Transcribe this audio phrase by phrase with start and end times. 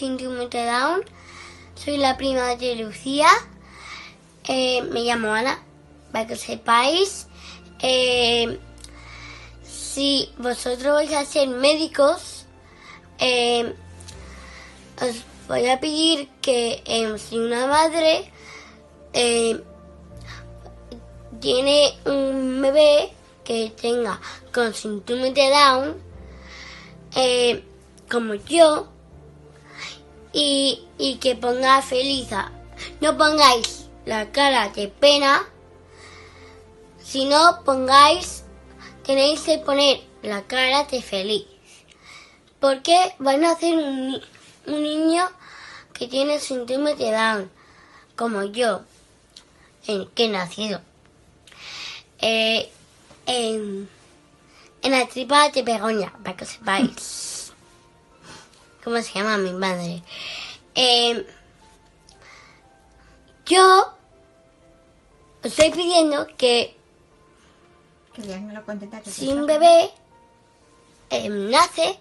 [0.00, 1.04] Síndrome de Down,
[1.74, 3.28] soy la prima de Lucía,
[4.48, 5.62] eh, me llamo Ana,
[6.10, 7.26] para que sepáis.
[7.82, 8.58] Eh,
[9.62, 12.46] si vosotros vais a ser médicos,
[13.18, 13.74] eh,
[15.02, 15.16] os
[15.48, 18.32] voy a pedir que eh, si una madre
[21.40, 23.12] tiene un bebé
[23.44, 24.18] que tenga
[24.50, 26.02] con síndrome de Down,
[28.08, 28.88] como yo,
[30.32, 32.28] y, y que ponga feliz.
[33.00, 35.42] No pongáis la cara de pena,
[37.02, 38.44] sino pongáis,
[39.04, 41.46] tenéis que poner la cara de feliz.
[42.58, 44.20] Porque van a hacer un,
[44.66, 45.28] un niño
[45.92, 47.50] que tiene síndrome de Down,
[48.16, 48.82] como yo,
[49.86, 50.80] en, que he nacido.
[52.20, 52.70] Eh,
[53.26, 53.88] en,
[54.82, 57.39] en la tripa de Begoña, para que sepáis.
[58.84, 60.02] ¿Cómo se llama mi madre?
[60.74, 61.26] Eh,
[63.46, 63.92] yo
[65.42, 66.76] estoy pidiendo que
[68.14, 69.90] Que me lo contenta que si un bebé
[71.10, 71.98] eh, nace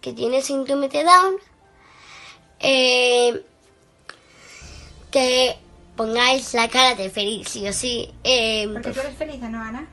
[0.00, 1.34] que tiene síndrome de Down,
[2.60, 3.44] eh,
[5.10, 5.56] que
[5.96, 8.10] pongáis la cara de feliz, sí o sí.
[8.24, 9.86] Eh, Porque por, tú eres feliz, ¿o ¿no, Ana?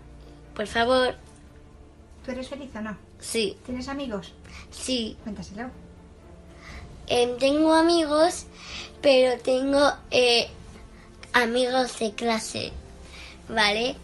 [0.56, 1.16] por favor,
[2.26, 2.98] ¿Tú eres feliz o no?
[3.20, 4.34] sí, ¿Tienes amigos?
[4.72, 5.18] sí.
[5.24, 5.70] Cuéntaselo.
[7.08, 8.46] Em, tengo amigos,
[9.02, 10.50] pero tengo eh,
[11.34, 12.74] amigos de clase,
[13.48, 13.96] ¿vale?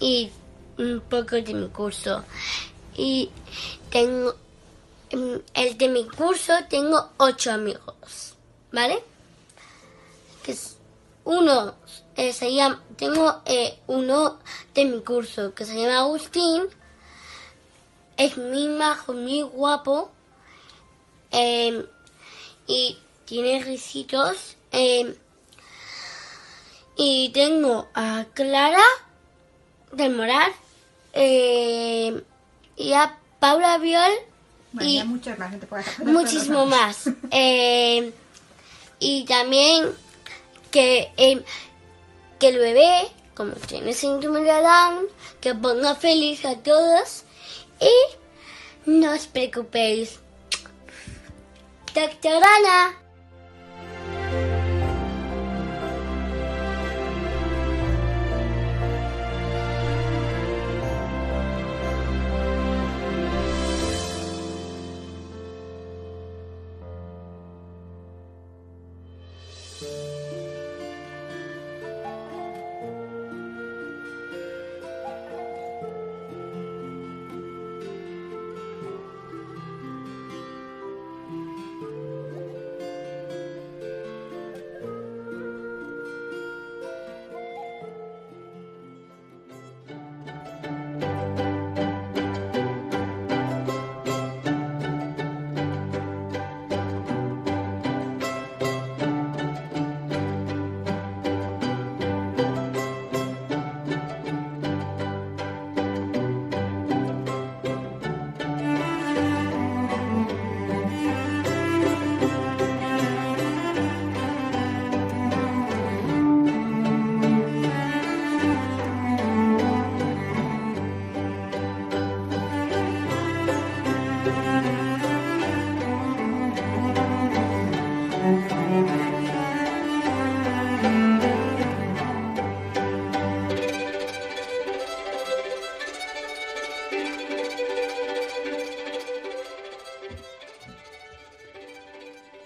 [0.00, 0.30] Y
[0.78, 2.24] un poco de mi curso.
[2.96, 3.30] Y
[3.90, 4.34] tengo,
[5.10, 8.34] em, el de mi curso tengo ocho amigos,
[8.70, 9.02] ¿vale?
[10.42, 10.76] Que es
[11.24, 11.74] uno
[12.16, 14.40] eh, se llama, tengo eh, uno
[14.74, 16.64] de mi curso que se llama Agustín.
[18.18, 20.10] Es muy majo, muy guapo.
[21.30, 21.86] Em,
[22.70, 24.56] y tiene risitos.
[24.70, 25.16] eh,
[27.02, 28.84] y tengo a Clara
[29.92, 30.52] del Moral
[31.14, 32.22] eh,
[32.76, 34.12] y a Paula Viol
[34.72, 37.08] Bueno, y muchos más, no te muchísimo más.
[37.30, 38.12] Eh,
[38.98, 39.92] y también
[40.70, 41.42] que, eh,
[42.38, 45.06] que el bebé, como tiene síndrome de Down,
[45.40, 47.24] que ponga feliz a todos
[47.80, 50.20] y no os preocupéis.
[51.92, 52.38] Doctor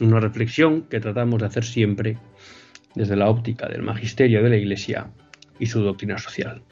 [0.00, 2.18] Una reflexión que tratamos de hacer siempre
[2.94, 5.10] desde la óptica del magisterio de la Iglesia
[5.58, 6.62] y su doctrina social.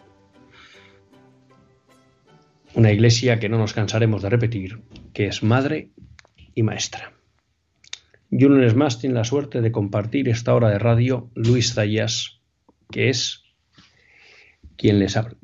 [2.74, 4.80] Una iglesia que no nos cansaremos de repetir,
[5.12, 5.90] que es madre
[6.54, 7.12] y maestra.
[8.30, 12.40] Y un lunes más tiene la suerte de compartir esta hora de radio Luis Zayas,
[12.90, 13.42] que es
[14.76, 15.36] quien les habla.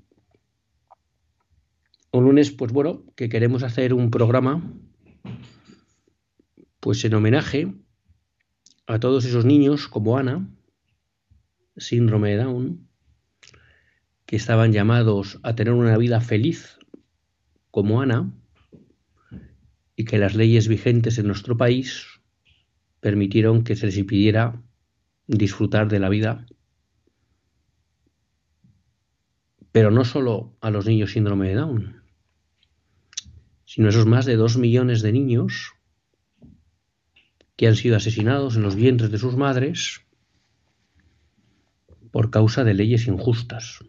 [2.13, 4.73] Un lunes, pues bueno, que queremos hacer un programa,
[6.81, 7.75] pues en homenaje
[8.87, 10.49] a todos esos niños como Ana,
[11.77, 12.89] síndrome de Down,
[14.27, 16.79] que estaban llamados a tener una vida feliz
[17.71, 18.33] como Ana
[19.97, 22.07] y que las leyes vigentes en nuestro país
[23.01, 24.63] permitieron que se les impidiera
[25.27, 26.47] disfrutar de la vida.
[29.73, 32.03] Pero no solo a los niños síndrome de Down,
[33.65, 35.75] sino a esos más de dos millones de niños
[37.59, 40.03] que han sido asesinados en los vientres de sus madres
[42.13, 43.85] por causa de leyes injustas.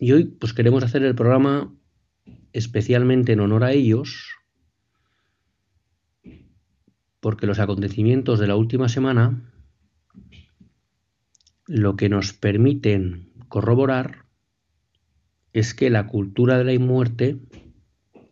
[0.00, 1.72] Y hoy pues queremos hacer el programa
[2.52, 4.34] especialmente en honor a ellos,
[7.20, 9.52] porque los acontecimientos de la última semana
[11.66, 14.24] lo que nos permiten corroborar
[15.52, 17.38] es que la cultura de la muerte,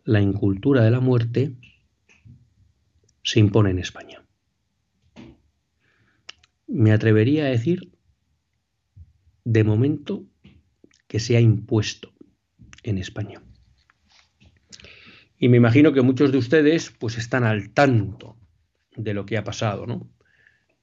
[0.03, 1.55] la incultura de la muerte,
[3.27, 4.23] se impone en España.
[6.65, 7.91] Me atrevería a decir,
[9.43, 10.23] de momento,
[11.07, 12.13] que se ha impuesto
[12.83, 13.41] en España.
[15.37, 18.37] Y me imagino que muchos de ustedes pues están al tanto
[18.95, 20.09] de lo que ha pasado, ¿no?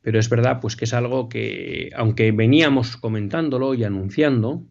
[0.03, 4.67] Pero es verdad pues que es algo que aunque veníamos comentándolo y anunciando,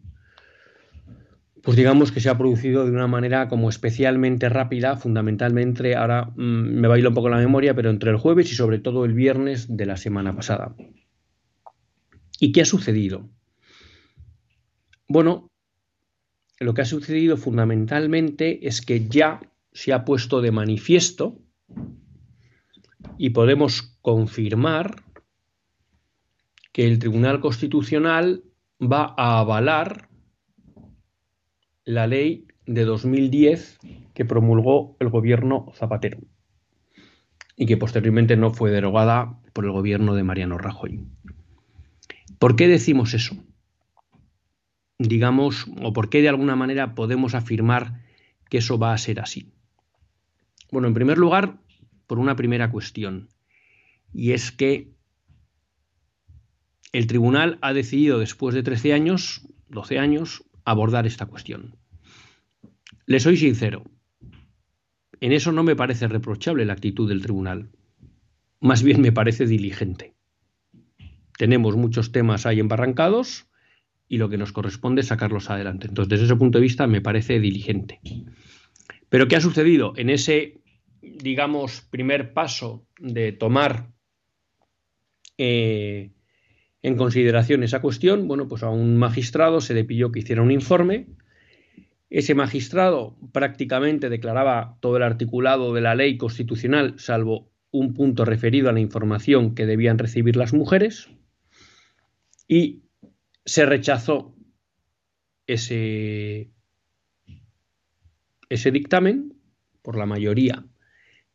[1.64, 6.80] pues digamos que se ha producido de una manera como especialmente rápida, fundamentalmente, ahora mm,
[6.80, 9.74] me baila un poco la memoria, pero entre el jueves y sobre todo el viernes
[9.74, 10.76] de la semana pasada.
[12.38, 13.30] ¿Y qué ha sucedido?
[15.08, 15.50] Bueno,
[16.60, 19.40] lo que ha sucedido fundamentalmente es que ya
[19.72, 21.40] se ha puesto de manifiesto
[23.16, 25.02] y podemos confirmar
[26.72, 28.44] que el Tribunal Constitucional
[28.80, 30.10] va a avalar
[31.84, 33.78] la ley de 2010
[34.14, 36.18] que promulgó el gobierno Zapatero
[37.56, 41.00] y que posteriormente no fue derogada por el gobierno de Mariano Rajoy.
[42.38, 43.36] ¿Por qué decimos eso?
[44.98, 48.00] digamos, o por qué de alguna manera podemos afirmar
[48.48, 49.52] que eso va a ser así?
[50.70, 51.58] Bueno, en primer lugar,
[52.06, 53.28] por una primera cuestión,
[54.12, 54.92] y es que
[56.92, 61.76] el tribunal ha decidido después de 13 años, 12 años, abordar esta cuestión.
[63.06, 63.84] Le soy sincero,
[65.20, 67.70] en eso no me parece reprochable la actitud del tribunal,
[68.60, 70.14] más bien me parece diligente.
[71.36, 73.48] Tenemos muchos temas ahí embarrancados,
[74.08, 75.86] y lo que nos corresponde es sacarlos adelante.
[75.88, 78.00] Entonces, desde ese punto de vista, me parece diligente.
[79.08, 79.92] Pero, ¿qué ha sucedido?
[79.96, 80.60] En ese,
[81.00, 83.90] digamos, primer paso de tomar
[85.38, 86.12] eh,
[86.82, 90.50] en consideración esa cuestión, bueno, pues a un magistrado se le pidió que hiciera un
[90.50, 91.06] informe.
[92.14, 98.70] Ese magistrado prácticamente declaraba todo el articulado de la ley constitucional, salvo un punto referido
[98.70, 101.08] a la información que debían recibir las mujeres.
[102.46, 102.84] Y
[103.44, 104.36] se rechazó
[105.48, 106.52] ese,
[108.48, 109.34] dictamen
[109.82, 110.64] por la mayoría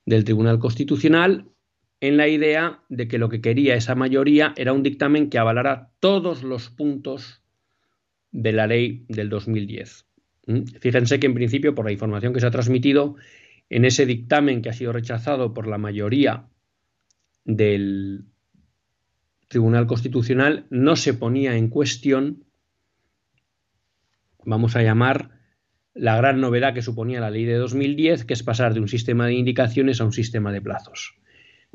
[0.05, 1.51] del Tribunal Constitucional
[1.99, 5.91] en la idea de que lo que quería esa mayoría era un dictamen que avalara
[5.99, 7.43] todos los puntos
[8.31, 10.08] de la ley del 2010.
[10.49, 10.65] ¿Mm?
[10.81, 13.15] Fíjense que en principio, por la información que se ha transmitido,
[13.69, 16.47] en ese dictamen que ha sido rechazado por la mayoría
[17.45, 18.25] del,
[19.49, 22.45] Tribunal Constitucional no se ponía en cuestión,
[24.45, 25.31] vamos a llamar,
[25.95, 29.25] la gran novedad que suponía la ley de 2010, que es pasar de un sistema
[29.25, 31.15] de indicaciones a un sistema de plazos.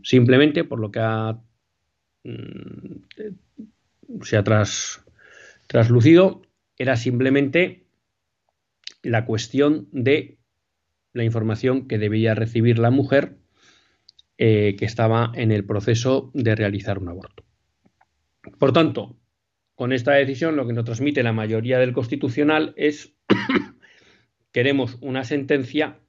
[0.04, 1.00] Simplemente por lo que
[2.22, 3.02] mm,
[4.22, 4.44] se ha
[5.66, 6.42] traslucido,
[6.78, 7.83] era simplemente
[9.04, 10.38] la cuestión de
[11.12, 13.38] la información que debía recibir la mujer
[14.37, 17.44] eh, que estaba en el proceso de realizar un aborto.
[18.58, 19.16] Por tanto,
[19.75, 23.14] con esta decisión lo que nos transmite la mayoría del Constitucional es
[24.52, 26.00] queremos una sentencia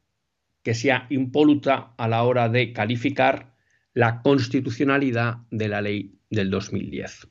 [0.64, 3.56] que sea impoluta a la hora de calificar
[3.94, 7.28] la constitucionalidad de la ley del 2010.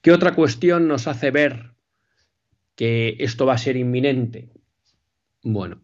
[0.00, 1.69] ¿Qué otra cuestión nos hace ver
[2.80, 4.48] que esto va a ser inminente?
[5.42, 5.82] Bueno,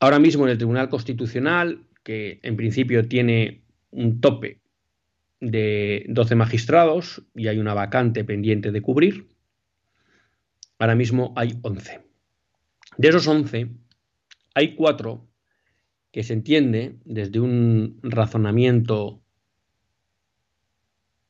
[0.00, 4.62] ahora mismo en el Tribunal Constitucional, que en principio tiene un tope
[5.40, 9.28] de 12 magistrados y hay una vacante pendiente de cubrir,
[10.78, 12.00] ahora mismo hay 11.
[12.96, 13.68] De esos 11,
[14.54, 15.28] hay cuatro
[16.12, 19.22] que se entiende desde un razonamiento,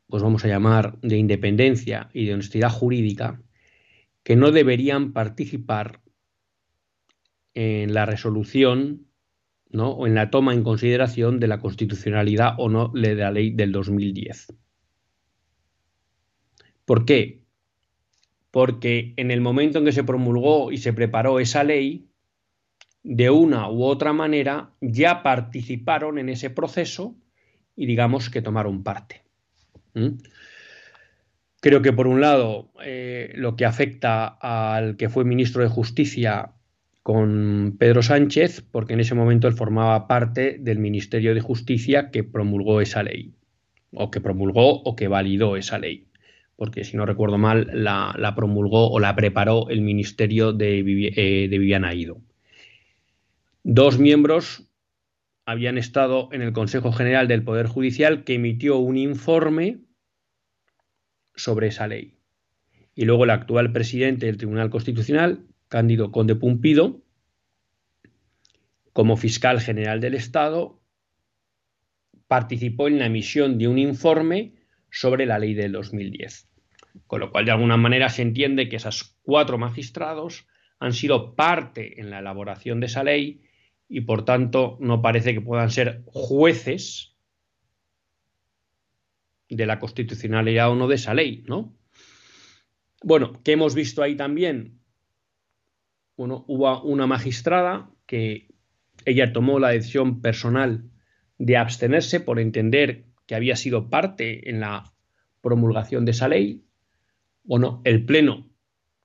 [0.07, 3.43] pues vamos a llamar, de independencia y de honestidad jurídica,
[4.23, 6.01] que no deberían participar
[7.55, 9.07] en la resolución
[9.71, 9.91] ¿no?
[9.91, 13.73] o en la toma en consideración de la constitucionalidad o no de la ley del
[13.73, 14.55] 2010.
[16.85, 17.43] ¿Por qué?
[18.53, 22.07] porque en el momento en que se promulgó y se preparó esa ley,
[23.03, 27.17] de una u otra manera ya participaron en ese proceso
[27.75, 29.25] y digamos que tomaron parte.
[31.63, 36.51] Creo que por un lado eh, lo que afecta al que fue ministro de Justicia
[37.03, 42.25] con Pedro Sánchez, porque en ese momento él formaba parte del Ministerio de Justicia que
[42.25, 43.33] promulgó esa ley,
[43.93, 46.09] o que promulgó o que validó esa ley
[46.57, 50.79] porque si no recuerdo mal, la, promulgó o la preparó el ministerio de,
[51.17, 52.21] eh, de Viviana Ido.
[53.65, 54.69] Dos miembros
[55.45, 59.79] habían estado en el Consejo General del Poder Judicial que emitió un informe
[61.35, 62.17] sobre esa ley.
[62.95, 67.03] Y luego el actual presidente del Tribunal Constitucional, Cándido Conde Pumpido,
[68.93, 70.81] como fiscal general del Estado,
[72.29, 74.55] participó en la emisión de un informe
[74.91, 76.49] sobre la ley del 2010.
[77.07, 80.47] Con lo cual, de alguna manera, se entiende que esos cuatro magistrados
[80.79, 83.43] han sido parte en la elaboración de esa ley
[83.89, 87.12] y, por tanto, no parece que puedan ser jueces
[89.57, 91.77] de la constitucionalidad o no de esa ley, ¿no?
[93.03, 94.81] Bueno, ¿qué hemos visto ahí también?
[96.17, 98.49] Bueno, hubo una magistrada que
[99.05, 100.91] ella tomó la decisión personal
[101.39, 104.93] de abstenerse por entender que había sido parte en la
[105.41, 106.65] promulgación de esa ley.
[107.43, 108.51] Bueno, el Pleno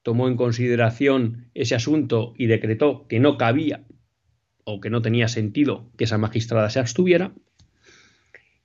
[0.04, 3.86] tomó en consideración ese asunto y decretó que no cabía
[4.64, 7.34] o que no tenía sentido que esa magistrada se abstuviera.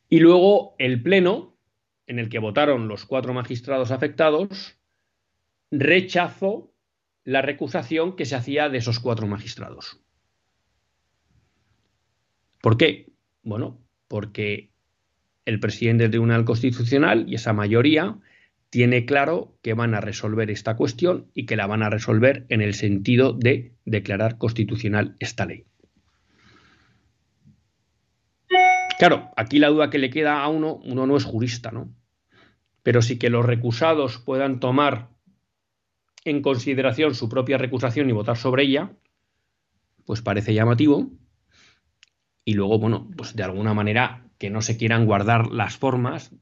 [0.08, 1.51] Y luego el Pleno,
[2.06, 4.78] en el que votaron los cuatro magistrados afectados,
[5.70, 6.72] rechazó
[7.24, 10.00] la recusación que se hacía de esos cuatro magistrados.
[12.60, 13.12] ¿Por qué?
[13.42, 14.70] Bueno, porque
[15.44, 18.18] el presidente del Tribunal Constitucional y esa mayoría
[18.70, 22.62] tiene claro que van a resolver esta cuestión y que la van a resolver en
[22.62, 25.66] el sentido de declarar constitucional esta ley.
[28.98, 31.92] Claro, aquí la duda que le queda a uno, uno no es jurista, ¿no?
[32.82, 35.08] Pero sí que los recusados puedan tomar
[36.24, 38.92] en consideración su propia recusación y votar sobre ella,
[40.04, 41.10] pues parece llamativo.
[42.44, 46.34] Y luego, bueno, pues de alguna manera que no se quieran guardar las formas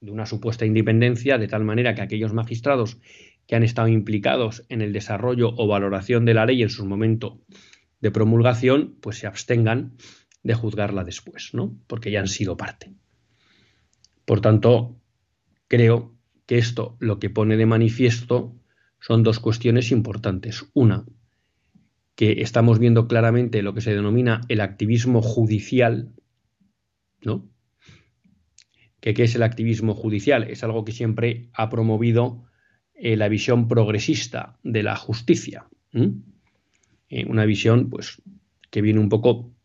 [0.00, 2.98] de una supuesta independencia, de tal manera que aquellos magistrados
[3.46, 7.40] que han estado implicados en el desarrollo o valoración de la ley en su momento
[8.00, 9.96] de promulgación, pues se abstengan
[10.46, 11.76] de juzgarla después, ¿no?
[11.88, 12.94] Porque ya han sido parte.
[14.24, 14.96] Por tanto,
[15.66, 16.14] creo
[16.46, 18.54] que esto lo que pone de manifiesto
[19.00, 20.64] son dos cuestiones importantes.
[20.72, 21.04] Una,
[22.14, 26.14] que estamos viendo claramente lo que se denomina el activismo judicial,
[27.22, 27.50] ¿no?
[29.00, 30.44] ¿Qué es el activismo judicial?
[30.44, 32.44] Es algo que siempre ha promovido
[32.94, 35.66] eh, la visión progresista de la justicia.
[35.92, 38.22] Eh, una visión, pues,
[38.70, 39.55] que viene un poco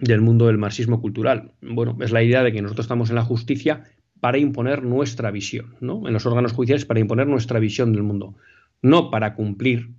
[0.00, 1.52] del mundo del marxismo cultural.
[1.62, 3.84] Bueno, es la idea de que nosotros estamos en la justicia
[4.20, 6.06] para imponer nuestra visión, ¿no?
[6.06, 8.36] En los órganos judiciales para imponer nuestra visión del mundo,
[8.82, 9.94] no para cumplir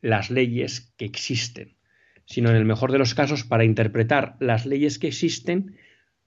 [0.00, 1.76] las leyes que existen,
[2.24, 5.76] sino en el mejor de los casos para interpretar las leyes que existen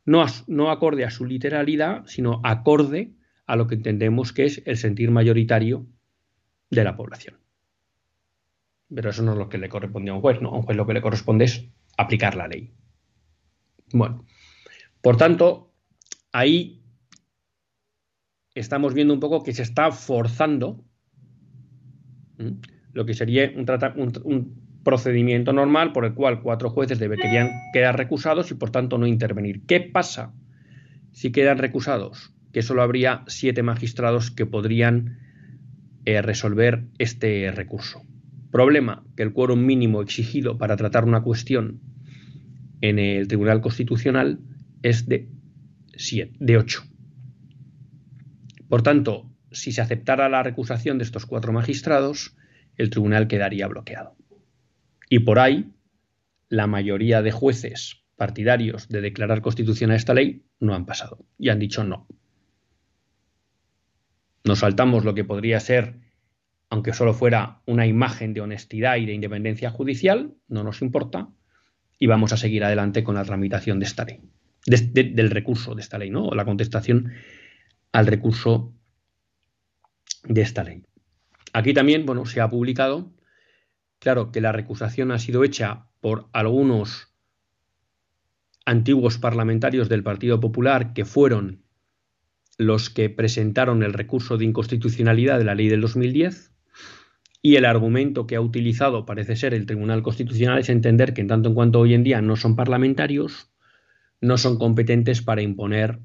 [0.05, 3.13] no, acorde a su literalidad, sino acorde
[3.47, 5.87] a lo que entendemos que es el sentir mayoritario
[6.69, 7.37] de la población.
[8.93, 10.49] Pero eso no es lo que le corresponde a un juez, ¿no?
[10.49, 11.67] A un juez lo que le corresponde es
[11.97, 12.71] aplicar la ley.
[13.91, 14.25] Bueno,
[15.01, 15.73] por tanto,
[16.31, 16.83] ahí
[18.53, 20.83] estamos viendo un poco que se está forzando
[22.91, 28.53] lo que sería un, procedimiento normal por el cual cuatro jueces deberían quedar recusados y
[28.53, 29.65] por tanto no intervenir.
[29.65, 30.31] ¿Qué pasa
[31.15, 35.17] si quedan recusados, que solo habría siete magistrados que podrían
[36.03, 38.01] eh, resolver este recurso.
[38.51, 41.79] Problema que el quórum mínimo exigido para tratar una cuestión
[42.81, 44.39] en el Tribunal Constitucional
[44.81, 45.29] es de,
[46.39, 46.83] de 8.
[48.69, 52.35] Por tanto, si se aceptara la recusación de estos cuatro magistrados,
[52.75, 54.15] el tribunal quedaría bloqueado.
[55.09, 55.71] Y por ahí,
[56.49, 61.59] la mayoría de jueces partidarios de declarar constitucional esta ley no han pasado y han
[61.59, 62.07] dicho no.
[64.43, 65.99] Nos saltamos lo que podría ser,
[66.69, 71.29] aunque solo fuera una imagen de honestidad y de independencia judicial, no nos importa,
[71.99, 74.21] y vamos a seguir adelante con la tramitación de esta ley,
[74.65, 76.31] del recurso de esta ley, ¿no?
[76.31, 77.13] La contestación
[77.91, 78.73] al recurso
[80.23, 80.83] de esta ley.
[81.53, 83.13] Aquí también, bueno, se ha publicado,
[83.99, 87.13] claro, que la recusación ha sido hecha por algunos
[88.65, 91.63] antiguos parlamentarios del Partido Popular que fueron
[92.57, 96.54] los que presentaron el recurso de inconstitucionalidad de la ley del 2010
[97.45, 101.27] y el argumento que ha utilizado parece ser el Tribunal Constitucional es entender que en
[101.27, 103.51] tanto en cuanto hoy en día no son parlamentarios,
[104.19, 105.99] no son competentes para imponer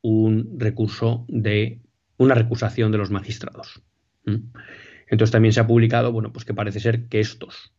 [0.00, 1.80] un recurso de
[2.18, 3.82] una recusación de los magistrados.
[5.08, 7.74] Entonces también se ha publicado, bueno, pues que parece ser que estos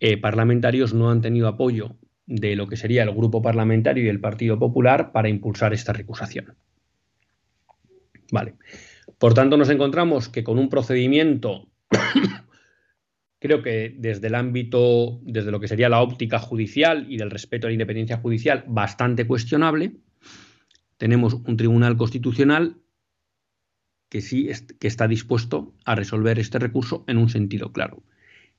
[0.00, 4.18] eh, parlamentarios no han tenido apoyo de lo que sería el grupo parlamentario y el
[4.18, 6.56] Partido Popular para impulsar esta recusación.
[8.32, 8.54] Vale.
[9.18, 11.68] Por tanto, nos encontramos que con un procedimiento,
[13.38, 17.66] creo que desde el ámbito, desde lo que sería la óptica judicial y del respeto
[17.66, 19.96] a la independencia judicial, bastante cuestionable,
[20.96, 22.76] tenemos un tribunal constitucional
[24.08, 28.02] que sí que está dispuesto a resolver este recurso en un sentido claro,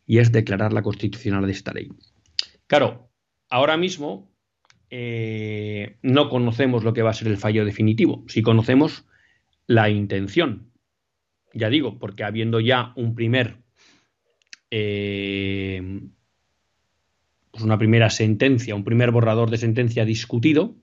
[0.06, 1.89] y es declarar la constitucional de esta ley.
[2.68, 3.10] Claro,
[3.50, 4.32] ahora mismo
[4.92, 9.06] eh, no conocemos lo que va a ser el fallo definitivo, si conocemos
[9.68, 10.68] la intención.
[11.54, 13.58] Ya digo, porque habiendo ya un primer,
[14.70, 16.02] eh,
[17.52, 20.76] pues una primera sentencia, un primer borrador de sentencia discutido,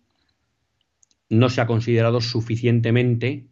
[1.28, 3.48] no se ha considerado suficientemente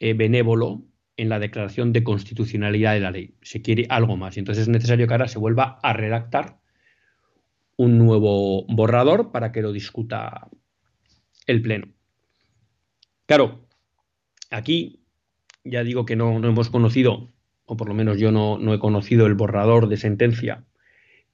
[0.00, 0.84] eh, benévolo
[1.16, 3.34] en la declaración de constitucionalidad de la ley.
[3.42, 6.60] Se quiere algo más y entonces es necesario que ahora se vuelva a redactar
[7.76, 10.48] un nuevo borrador para que lo discuta
[11.46, 11.88] el Pleno.
[13.26, 13.68] Claro,
[14.50, 15.04] aquí
[15.68, 17.32] ya digo que no, hemos conocido,
[17.64, 20.64] o por lo menos yo no, no he conocido el borrador de sentencia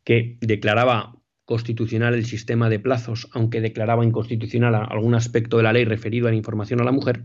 [0.05, 5.85] que declaraba constitucional el sistema de plazos, aunque declaraba inconstitucional algún aspecto de la ley
[5.85, 7.25] referido a la información a la mujer,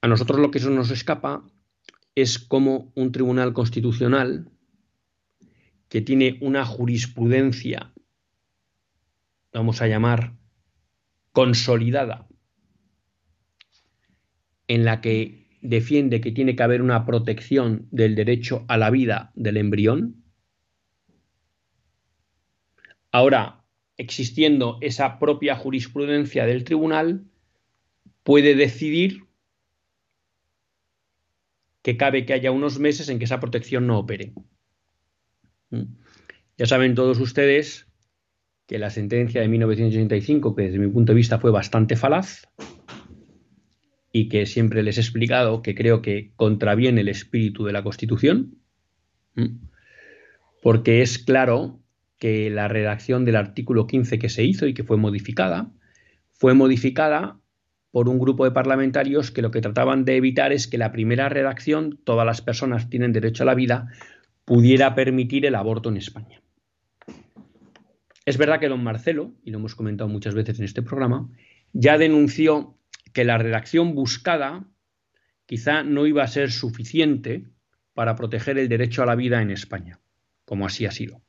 [0.00, 1.44] a nosotros lo que eso nos escapa
[2.14, 4.50] es cómo un tribunal constitucional
[5.88, 7.92] que tiene una jurisprudencia,
[9.52, 10.34] vamos a llamar,
[11.32, 12.28] consolidada,
[14.68, 19.32] en la que defiende que tiene que haber una protección del derecho a la vida
[19.34, 20.24] del embrión.
[23.12, 23.64] Ahora,
[23.96, 27.24] existiendo esa propia jurisprudencia del tribunal,
[28.22, 29.24] puede decidir
[31.82, 34.32] que cabe que haya unos meses en que esa protección no opere.
[35.70, 35.84] Mm.
[36.58, 37.86] Ya saben todos ustedes
[38.66, 42.46] que la sentencia de 1985, que desde mi punto de vista fue bastante falaz,
[44.12, 48.56] y que siempre les he explicado que creo que contraviene el espíritu de la Constitución,
[50.62, 51.80] porque es claro
[52.18, 55.70] que la redacción del artículo 15 que se hizo y que fue modificada,
[56.32, 57.38] fue modificada
[57.90, 61.28] por un grupo de parlamentarios que lo que trataban de evitar es que la primera
[61.28, 63.88] redacción, todas las personas tienen derecho a la vida,
[64.44, 66.42] pudiera permitir el aborto en España.
[68.26, 71.28] Es verdad que don Marcelo, y lo hemos comentado muchas veces en este programa,
[71.72, 72.76] ya denunció
[73.12, 74.64] que la redacción buscada
[75.46, 77.44] quizá no iba a ser suficiente
[77.92, 80.00] para proteger el derecho a la vida en España,
[80.44, 81.22] como así ha sido.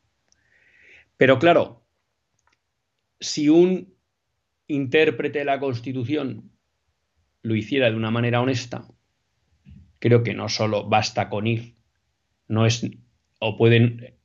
[1.17, 1.85] Pero claro,
[3.19, 3.95] si un
[4.67, 6.51] intérprete de la Constitución
[7.41, 8.87] lo hiciera de una manera honesta,
[9.99, 11.75] creo que no solo basta con ir,
[12.47, 12.87] no es
[13.39, 14.15] o pueden,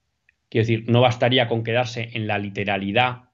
[0.51, 3.31] quiero decir, no bastaría con quedarse en la literalidad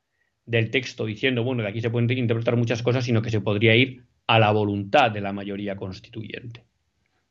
[0.47, 3.75] del texto diciendo, bueno, de aquí se pueden interpretar muchas cosas, sino que se podría
[3.75, 6.65] ir a la voluntad de la mayoría constituyente.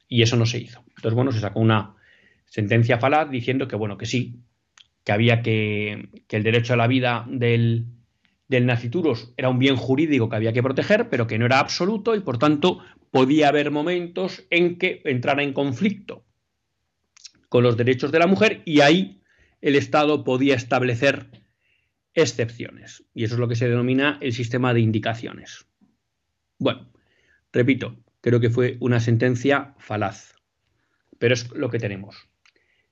[0.07, 0.83] Y eso no se hizo.
[0.89, 1.95] Entonces, bueno, se sacó una
[2.45, 4.41] sentencia falaz diciendo que, bueno, que sí,
[5.03, 7.85] que había que, que el derecho a la vida del,
[8.47, 12.15] del nacituros era un bien jurídico que había que proteger, pero que no era absoluto
[12.15, 16.25] y, por tanto, podía haber momentos en que entrara en conflicto
[17.49, 19.21] con los derechos de la mujer y ahí
[19.61, 21.27] el Estado podía establecer
[22.13, 23.05] excepciones.
[23.13, 25.65] Y eso es lo que se denomina el sistema de indicaciones.
[26.61, 26.91] Bueno,
[27.51, 30.35] repito, creo que fue una sentencia falaz,
[31.17, 32.29] pero es lo que tenemos.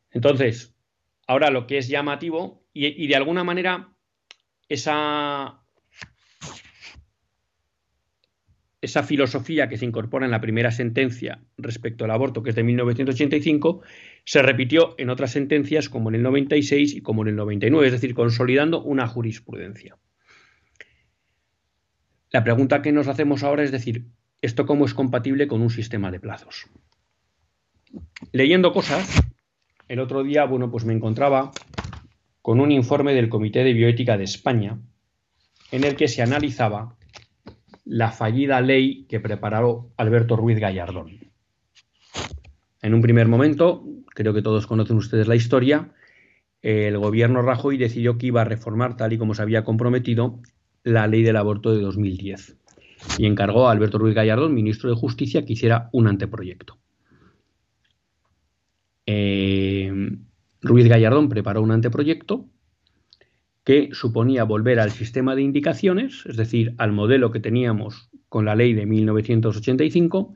[0.10, 0.75] Entonces,
[1.27, 3.93] ahora lo que es llamativo y, de alguna manera
[4.69, 5.62] esa,
[8.82, 12.63] esa filosofía que se incorpora en la primera sentencia respecto al aborto, que es de
[12.63, 13.84] 1985,
[14.25, 17.93] se repitió en otras sentencias como en el 96 y como en el 99, es
[17.93, 19.95] decir, consolidando una jurisprudencia.
[22.32, 24.06] La pregunta que nos hacemos ahora es decir,
[24.42, 26.68] ¿esto cómo es compatible con un sistema de plazos?
[28.32, 29.22] Leyendo cosas,
[29.88, 31.52] el otro día, bueno, pues me encontraba
[32.44, 34.80] con un informe del Comité de Bioética de España
[35.72, 36.96] en el que se analizaba
[37.84, 41.32] la fallida ley que preparó Alberto Ruiz Gallardón.
[42.84, 45.94] En un primer momento, creo que todos conocen ustedes la historia,
[46.62, 50.39] el gobierno Rajoy decidió que iba a reformar, tal y como se había comprometido,
[50.84, 52.58] la ley del aborto de 2010
[53.18, 56.78] y encargó a Alberto Ruiz Gallardón, ministro de Justicia, que hiciera un anteproyecto.
[59.06, 59.92] Eh,
[60.62, 62.46] Ruiz Gallardón preparó un anteproyecto
[63.63, 68.56] que suponía volver al sistema de indicaciones, es decir, al modelo que teníamos con la
[68.56, 70.34] ley de 1985,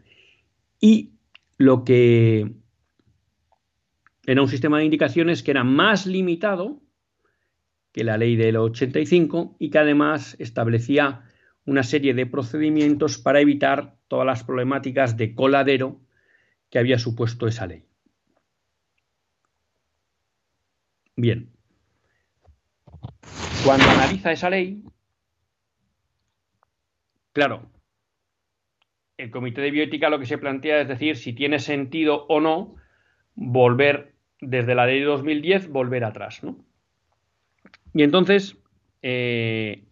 [0.79, 1.13] y
[1.57, 2.53] lo que
[4.25, 6.82] era un sistema de indicaciones que era más limitado
[7.93, 11.29] que la ley del 85 y que además establecía
[11.65, 16.01] una serie de procedimientos para evitar todas las problemáticas de coladero
[16.69, 17.85] que había supuesto esa ley.
[21.15, 21.53] Bien,
[23.63, 24.83] cuando analiza esa ley,
[27.31, 27.69] claro,
[29.17, 32.75] el comité de bioética lo que se plantea es decir si tiene sentido o no
[33.35, 36.65] volver desde la ley de 2010, volver atrás, ¿no?
[37.93, 38.57] Y entonces,
[39.01, 39.85] eh,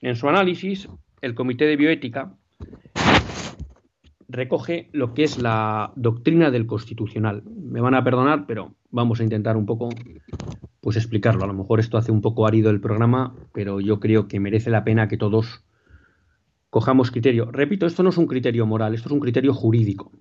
[0.00, 0.88] en su análisis,
[1.20, 2.36] el comité de bioética
[4.28, 7.42] recoge lo que es la doctrina del constitucional.
[7.44, 9.88] Me van a perdonar, pero vamos a intentar un poco
[10.80, 11.44] pues explicarlo.
[11.44, 14.70] A lo mejor esto hace un poco árido el programa, pero yo creo que merece
[14.70, 15.64] la pena que todos
[16.70, 17.50] cojamos criterio.
[17.50, 20.12] Repito, esto no es un criterio moral, esto es un criterio jurídico,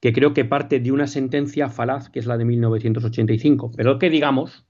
[0.00, 4.10] que creo que parte de una sentencia falaz, que es la de 1985, pero que
[4.10, 4.66] digamos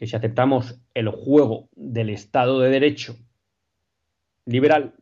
[0.00, 3.16] que si aceptamos el juego del Estado de Derecho
[4.46, 4.94] liberal,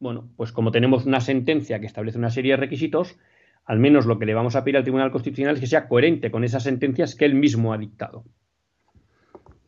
[0.00, 3.16] bueno, pues como tenemos una sentencia que establece una serie de requisitos,
[3.64, 6.32] al menos lo que le vamos a pedir al Tribunal Constitucional es que sea coherente
[6.32, 8.24] con esas sentencias que él mismo ha dictado.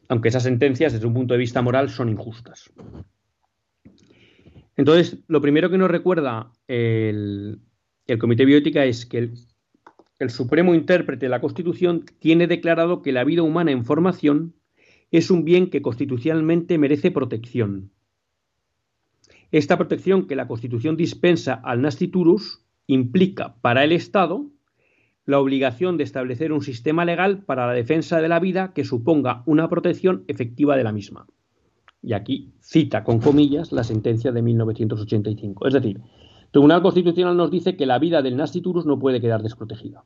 [0.09, 2.73] Aunque esas sentencias, desde un punto de vista moral, son injustas.
[4.77, 7.61] Entonces, lo primero que nos recuerda el,
[8.19, 9.35] Comité Biótica es que el,
[10.19, 14.57] el Supremo Intérprete de la Constitución tiene declarado que la vida humana en formación
[15.13, 17.93] es un bien que constitucionalmente merece protección
[19.53, 24.47] esta protección que la Constitución dispensa al nasciturus implica para el Estado
[25.27, 29.43] la obligación de establecer un sistema legal para la defensa de la vida que suponga
[29.45, 31.27] una protección efectiva de la misma.
[32.03, 35.69] Y aquí cita con comillas la sentencia de 1985.
[35.69, 39.43] Es decir, el Tribunal Constitucional nos dice que la vida del nasciturus no puede quedar
[39.43, 40.03] desprotegida.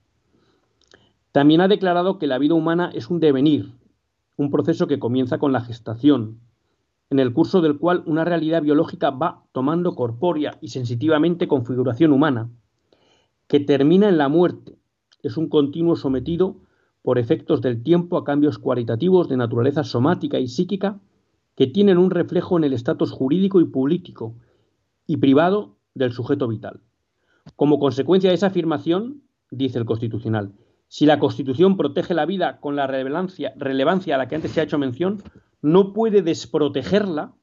[1.30, 3.70] También ha declarado que la vida humana es un devenir,
[4.36, 6.40] un proceso que comienza con la gestación,
[7.10, 12.50] en el curso del cual una realidad biológica va tomando corpórea y sensitivamente configuración humana,
[13.46, 14.76] que termina en la muerte.
[15.22, 16.56] Es un continuo sometido
[17.02, 20.98] por efectos del tiempo a cambios cualitativos de naturaleza somática y psíquica
[21.54, 24.34] que tienen un reflejo en el estatus jurídico y político
[25.06, 26.80] y privado del sujeto vital.
[27.54, 30.52] Como consecuencia de esa afirmación, dice el Constitucional,
[30.88, 33.54] si la Constitución protege la vida con la relevancia,
[34.14, 35.22] a la que antes se ha hecho mención,
[35.62, 37.34] no puede desprotegerla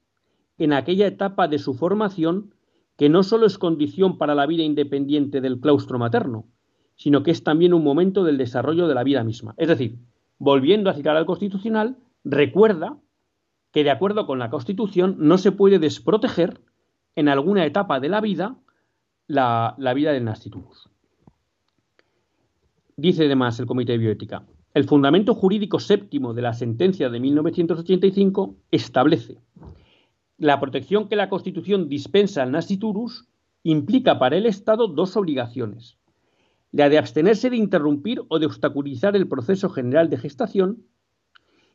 [0.58, 2.53] en aquella etapa de su formación
[2.97, 6.47] que no solo es condición para la vida independiente del claustro materno,
[6.95, 9.56] sino que es también un momento del desarrollo de la vida misma.
[9.58, 9.99] Es decir,
[10.38, 12.97] volviendo a citar al Constitucional, recuerda
[13.71, 16.62] que de acuerdo con la Constitución no se puede desproteger
[17.15, 18.58] en alguna etapa de la vida
[19.27, 20.89] la, vida del nasciturus.
[22.95, 28.56] Dice además el Comité de Bioética, el fundamento jurídico séptimo de la sentencia de 1985
[28.71, 29.39] establece
[30.38, 33.27] la protección que la Constitución dispensa al nasciturus
[33.63, 35.97] implica para el Estado dos obligaciones.
[36.71, 40.84] La de abstenerse de interrumpir o de obstaculizar el proceso general de gestación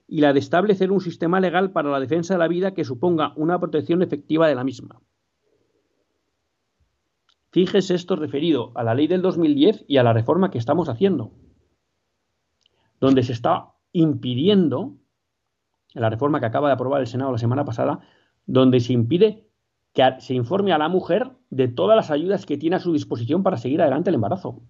[0.06, 3.32] y la de establecer un sistema legal para la defensa de la vida que suponga
[3.36, 5.00] una protección efectiva de la misma.
[7.50, 11.32] Fíjese esto referido a la ley del 2010 y a la reforma que estamos haciendo
[13.00, 14.96] donde se está impidiendo,
[15.94, 18.00] en la reforma que acaba de aprobar el Senado la semana pasada,
[18.46, 19.48] donde se impide
[19.94, 23.42] que se informe a la mujer de todas las ayudas que tiene a su disposición
[23.42, 24.62] para seguir adelante el embarazo.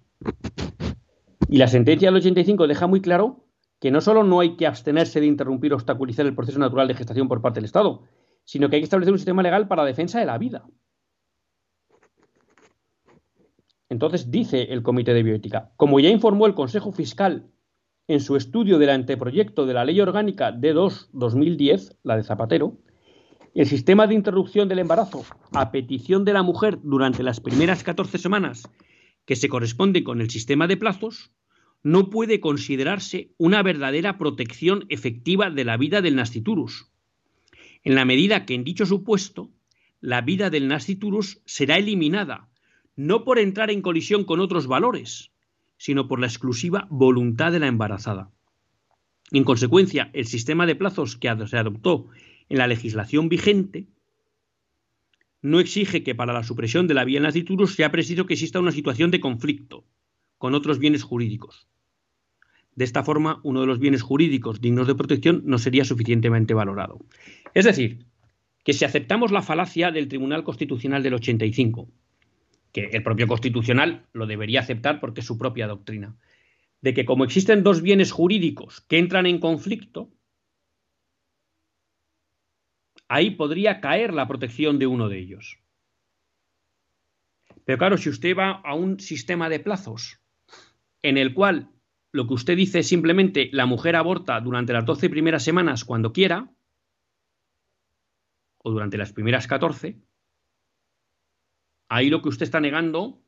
[1.48, 3.44] Y la sentencia del 85 deja muy claro
[3.80, 6.94] que no solo no hay que abstenerse de interrumpir o obstaculizar el proceso natural de
[6.94, 8.02] gestación por parte del Estado,
[8.44, 10.64] sino que hay que establecer un sistema legal para la defensa de la vida.
[13.90, 17.50] Entonces dice el Comité de Bioética, como ya informó el Consejo Fiscal
[18.06, 22.78] en su estudio del anteproyecto de la Ley Orgánica D2-2010, la de Zapatero,
[23.54, 28.18] el sistema de interrupción del embarazo a petición de la mujer durante las primeras 14
[28.18, 28.68] semanas,
[29.24, 31.32] que se corresponde con el sistema de plazos,
[31.82, 36.90] no puede considerarse una verdadera protección efectiva de la vida del nasciturus,
[37.84, 39.50] en la medida que en dicho supuesto
[40.00, 42.47] la vida del nasciturus será eliminada,
[42.98, 45.30] no por entrar en colisión con otros valores,
[45.76, 48.32] sino por la exclusiva voluntad de la embarazada.
[49.30, 52.08] En consecuencia, el sistema de plazos que se adoptó
[52.48, 53.86] en la legislación vigente
[55.42, 58.72] no exige que para la supresión de la vía nasciturus sea preciso que exista una
[58.72, 59.84] situación de conflicto
[60.36, 61.68] con otros bienes jurídicos.
[62.74, 66.98] De esta forma, uno de los bienes jurídicos dignos de protección no sería suficientemente valorado.
[67.54, 68.06] Es decir,
[68.64, 71.88] que si aceptamos la falacia del Tribunal Constitucional del 85,
[72.72, 76.16] que el propio Constitucional lo debería aceptar porque es su propia doctrina,
[76.80, 80.12] de que como existen dos bienes jurídicos que entran en conflicto,
[83.08, 85.58] ahí podría caer la protección de uno de ellos.
[87.64, 90.20] Pero claro, si usted va a un sistema de plazos
[91.02, 91.70] en el cual
[92.12, 96.12] lo que usted dice es simplemente la mujer aborta durante las 12 primeras semanas cuando
[96.12, 96.50] quiera,
[98.58, 100.00] o durante las primeras 14,
[101.88, 103.22] ahí lo que usted está negando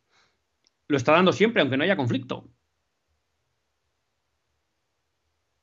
[0.89, 2.51] lo está dando siempre, aunque no haya conflicto.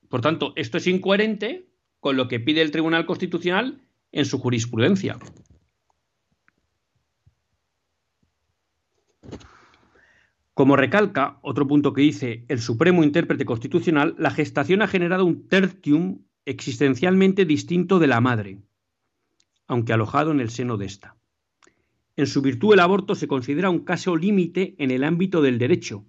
[0.10, 3.82] Por tanto, esto es incoherente con lo que pide el Tribunal Constitucional
[4.12, 5.18] en su jurisprudencia.
[10.54, 15.48] Como recalca otro punto que dice el Supremo Intérprete Constitucional, la gestación ha generado un
[15.48, 18.62] tertium existencialmente distinto de la madre,
[19.68, 21.18] aunque alojado en el seno de ésta.
[22.18, 26.04] En su virtud el aborto se considera un caso límite en el ámbito del derecho,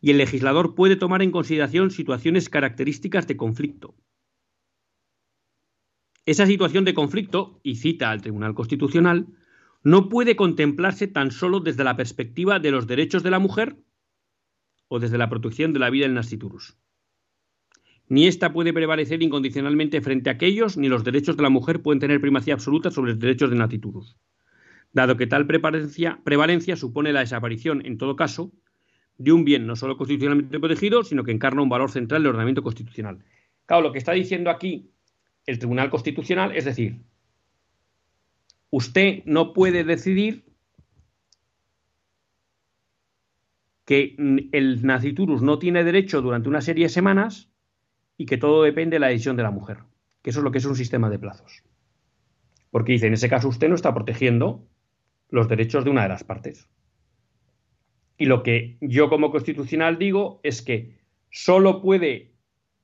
[0.00, 3.96] y el legislador puede tomar en consideración situaciones características de conflicto.
[6.24, 9.26] Esa situación de conflicto, y cita al Tribunal Constitucional,
[9.82, 13.76] no puede contemplarse tan solo desde la perspectiva de los derechos de la mujer
[14.86, 16.76] o desde la protección de la vida en nasciturus.
[18.06, 21.98] Ni ésta puede prevalecer incondicionalmente frente a aquellos, ni los derechos de la mujer pueden
[21.98, 24.16] tener primacía absoluta sobre los derechos de nasciturus,
[24.92, 28.52] dado que tal prevalencia, supone la desaparición, en todo caso,
[29.18, 32.62] de un bien no solo constitucionalmente protegido, sino que encarna un valor central del ordenamiento
[32.62, 33.24] constitucional.
[33.66, 34.90] Claro, lo que está diciendo aquí
[35.46, 37.02] el Tribunal Constitucional es decir,
[38.70, 40.44] usted no puede decidir
[43.84, 44.14] que
[44.52, 47.50] el naciturus no tiene derecho durante una serie de semanas
[48.16, 49.78] y que todo depende de la decisión de la mujer,
[50.22, 51.64] que eso es lo que es un sistema de plazos.
[52.70, 54.68] Porque dice, en ese caso usted no está protegiendo
[55.30, 56.68] los derechos de una de las partes.
[58.16, 60.98] Y lo que yo como constitucional digo es que
[61.30, 62.32] solo puede,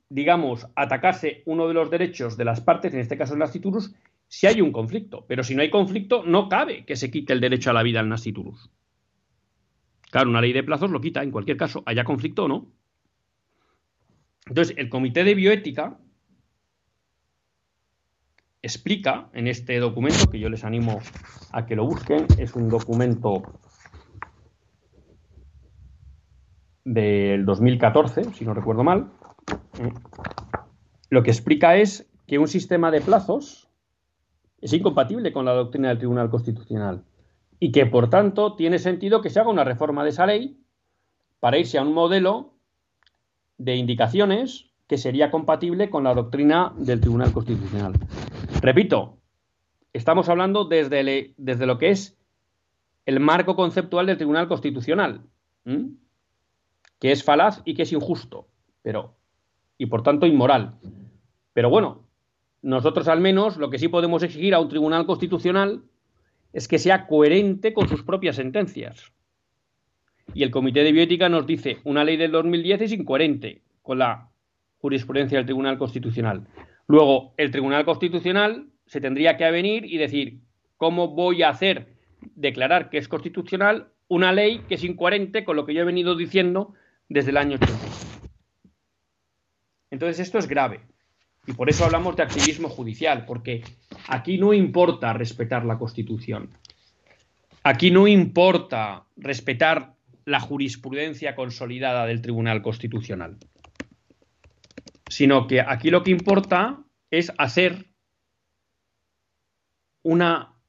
[0.09, 3.95] digamos, atacarse uno de los derechos de las partes, en este caso el naciturus,
[4.29, 5.27] si hay un conflicto.
[5.29, 8.01] Pero si no hay conflicto, no cabe que se quite el derecho a la vida
[8.01, 8.71] al nasciturus.
[10.11, 12.73] Claro, una ley de plazos lo quita en cualquier caso, haya conflicto o no.
[14.47, 15.99] Entonces, el Comité de Bioética
[18.67, 21.01] explica en este documento, que yo les animo
[21.53, 23.43] a que lo busquen, es un documento
[26.85, 29.11] del 2014, si no recuerdo mal,
[31.11, 33.69] lo que explica es que un sistema de plazos
[34.61, 37.05] es incompatible con la doctrina del Tribunal Constitucional
[37.59, 40.61] y que, por tanto, tiene sentido que se haga una reforma de esa ley
[41.41, 42.55] para irse a un modelo
[43.59, 47.95] de indicaciones que sería compatible con la doctrina del Tribunal Constitucional.
[48.67, 49.21] Repito,
[49.93, 52.19] estamos hablando desde, desde lo que es
[53.05, 55.23] el marco conceptual del Tribunal Constitucional,
[56.99, 58.49] que es falaz y que es injusto,
[58.83, 59.15] pero
[59.79, 60.81] y por tanto inmoral.
[61.53, 62.09] Pero bueno,
[62.61, 65.85] nosotros al menos lo que sí podemos exigir a un tribunal constitucional
[66.53, 69.13] es que sea coherente con sus propias sentencias.
[70.35, 74.33] Y el Comité de Bioética nos dice, una ley del 2010 es incoherente con la
[74.79, 76.49] jurisprudencia del Tribunal Constitucional.
[76.89, 80.41] Luego, el Tribunal Constitucional se tendría que avenir y decir,
[80.77, 81.97] ¿cómo voy a hacer
[82.35, 86.17] declarar que es constitucional una ley que es incoherente con lo que yo he venido
[86.17, 86.75] diciendo
[87.09, 87.77] desde el año 80?
[89.91, 90.81] Entonces, esto es grave.
[91.47, 93.63] Y por eso hablamos de activismo judicial, porque
[94.09, 96.51] aquí no importa respetar la Constitución.
[97.63, 99.95] Aquí no importa respetar
[100.25, 103.37] la jurisprudencia consolidada del Tribunal Constitucional,
[105.09, 107.87] sino que aquí lo que importa es hacer
[110.03, 110.61] una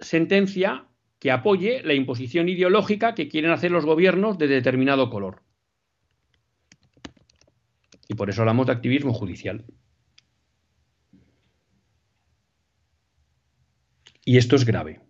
[0.00, 0.86] sentencia
[1.18, 5.42] que apoye la imposición ideológica que quieren hacer los gobiernos de determinado color.
[8.08, 9.64] Y por eso hablamos de activismo judicial.
[14.24, 15.00] Y esto es grave.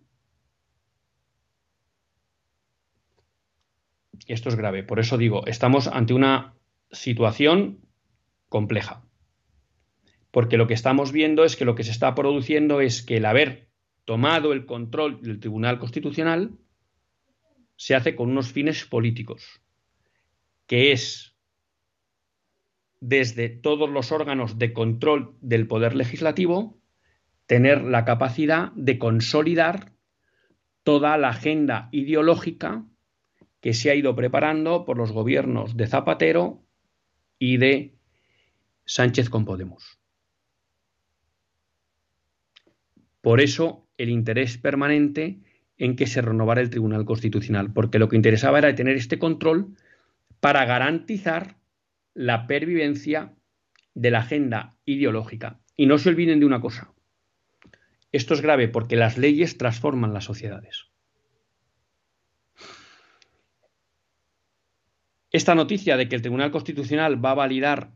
[4.27, 4.83] Esto es grave.
[4.83, 6.55] Por eso digo, estamos ante una
[6.91, 7.79] situación
[8.53, 9.03] compleja.
[10.29, 13.25] Porque lo que estamos viendo es que lo que se está produciendo es que el
[13.25, 13.71] haber
[14.05, 16.51] tomado el control del Tribunal Constitucional
[17.77, 19.59] se hace con unos fines políticos,
[20.67, 21.35] que es
[22.99, 26.79] desde todos los órganos de control del poder legislativo
[27.47, 29.93] tener la capacidad de consolidar
[30.83, 32.85] toda la agenda ideológica
[33.61, 36.63] que se ha ido preparando por los gobiernos de Zapatero
[37.39, 37.97] y de
[38.85, 39.99] Sánchez con Podemos.
[43.21, 45.39] Por eso el interés permanente
[45.77, 49.75] en que se renovara el Tribunal Constitucional, porque lo que interesaba era tener este control
[50.39, 51.57] para garantizar
[52.13, 53.33] la pervivencia
[53.93, 55.59] de la agenda ideológica.
[55.75, 56.93] Y no se olviden de una cosa,
[58.13, 60.85] esto es grave porque las leyes transforman las sociedades.
[65.31, 67.91] Esta noticia de que el Tribunal Constitucional va a validar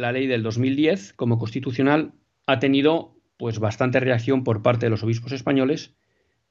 [0.00, 2.12] la ley del 2010 como constitucional
[2.46, 5.94] ha tenido pues bastante reacción por parte de los obispos españoles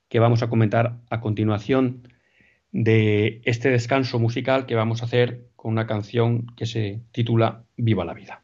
[0.07, 2.07] que vamos a comentar a continuación
[2.71, 8.05] de este descanso musical que vamos a hacer con una canción que se titula Viva
[8.05, 8.43] la vida.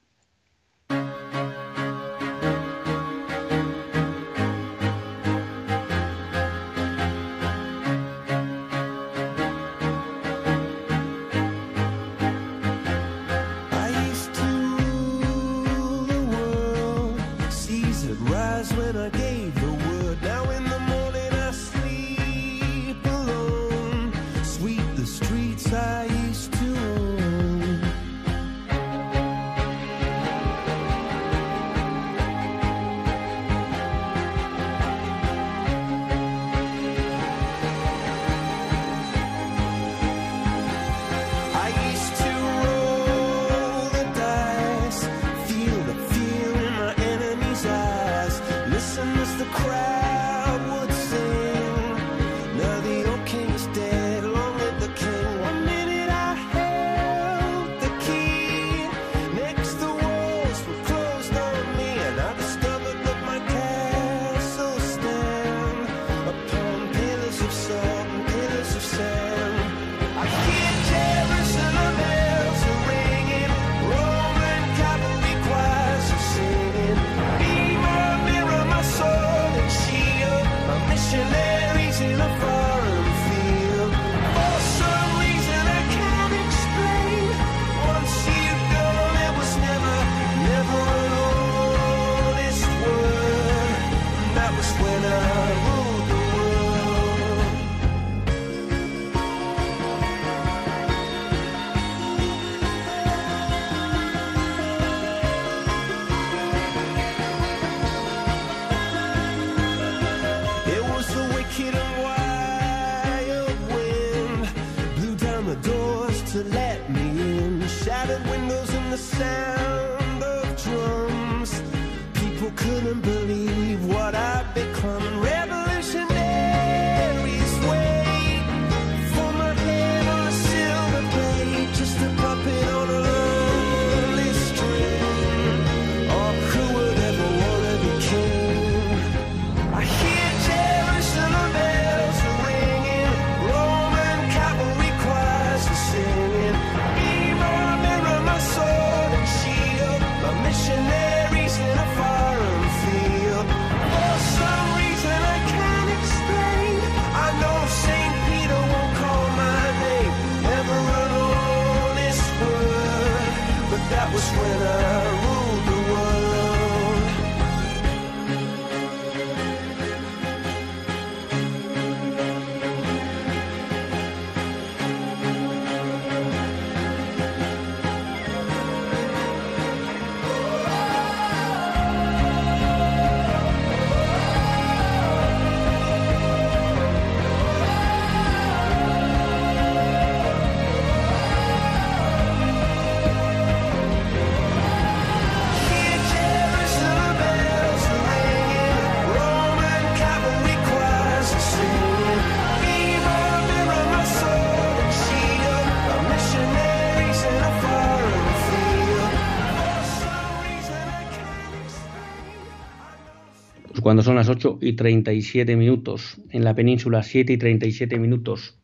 [213.95, 216.17] Cuando son las 8 y 37 minutos.
[216.29, 218.59] En la península 7 y 37 minutos.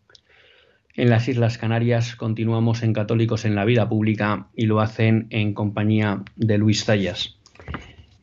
[0.94, 5.54] En las Islas Canarias continuamos en Católicos en la Vida Pública y lo hacen en
[5.54, 7.40] compañía de Luis Zayas.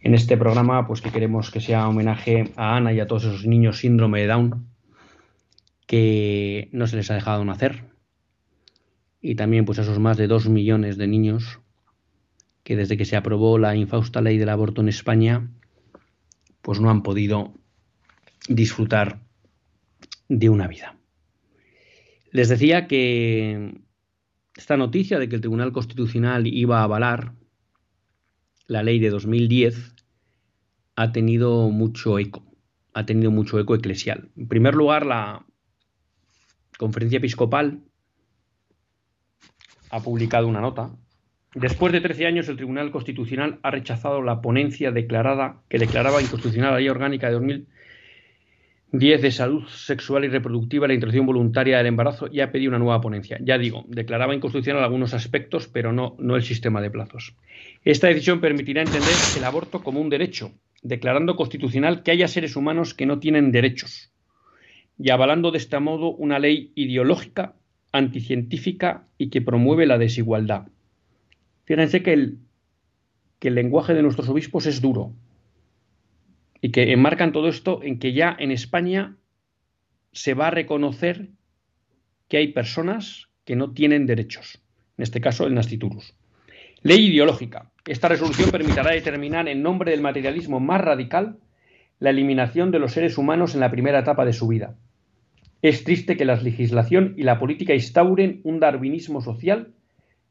[0.02, 3.46] En este programa, pues que queremos que sea homenaje a Ana y a todos esos
[3.46, 4.66] niños síndrome de Down
[5.86, 7.84] que no se les ha dejado nacer.
[9.22, 11.58] Y también pues a esos más de dos millones de niños
[12.64, 15.48] que desde que se aprobó la infausta ley del aborto en España,
[16.68, 17.54] pues no han podido
[18.46, 19.22] disfrutar
[20.28, 20.98] de una vida.
[22.30, 23.80] Les decía que
[24.54, 27.32] esta noticia de que el Tribunal Constitucional iba a avalar
[28.66, 29.94] la ley de 2010
[30.94, 32.44] ha tenido mucho eco,
[32.92, 34.30] ha tenido mucho eco eclesial.
[34.36, 35.46] En primer lugar, la
[36.76, 37.82] conferencia episcopal
[39.88, 40.94] ha publicado una nota.
[41.54, 46.72] Después de 13 años, el Tribunal Constitucional ha rechazado la ponencia declarada que declaraba inconstitucional
[46.72, 47.78] la ley orgánica de 2010
[48.90, 52.78] 10 de salud sexual y reproductiva, la interrupción voluntaria del embarazo y ha pedido una
[52.78, 53.38] nueva ponencia.
[53.42, 57.34] Ya digo, declaraba inconstitucional algunos aspectos, pero no, no el sistema de plazos.
[57.84, 62.94] Esta decisión permitirá entender el aborto como un derecho, declarando constitucional que haya seres humanos
[62.94, 64.10] que no tienen derechos
[64.98, 67.54] y avalando de este modo una ley ideológica,
[67.92, 70.68] anticientífica y que promueve la desigualdad.
[71.68, 72.38] Fíjense que el,
[73.42, 75.12] lenguaje de nuestros obispos es duro,
[76.62, 79.18] y que enmarcan todo esto en que ya en España
[80.12, 81.28] se va a reconocer
[82.26, 84.62] que hay personas que no tienen derechos,
[84.96, 86.14] en este caso el nasciturus.
[86.80, 87.70] Ley ideológica.
[87.86, 91.36] Esta resolución permitirá determinar en nombre del materialismo más radical
[91.98, 94.74] la eliminación de los seres humanos en la primera etapa de su vida.
[95.60, 99.74] Es triste que la legislación y la política instauren un darwinismo social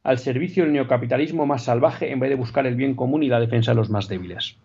[0.07, 3.41] al servicio del neocapitalismo más salvaje en vez de buscar el bien común y la
[3.41, 4.57] defensa de los más débiles.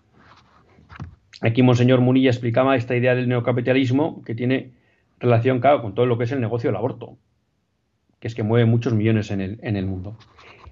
[1.40, 4.70] Aquí Monseñor Munilla explicaba esta idea del neocapitalismo que tiene
[5.18, 7.16] relación, claro, con todo lo que es el negocio del aborto,
[8.20, 10.16] que es que mueve muchos millones en el, en el mundo.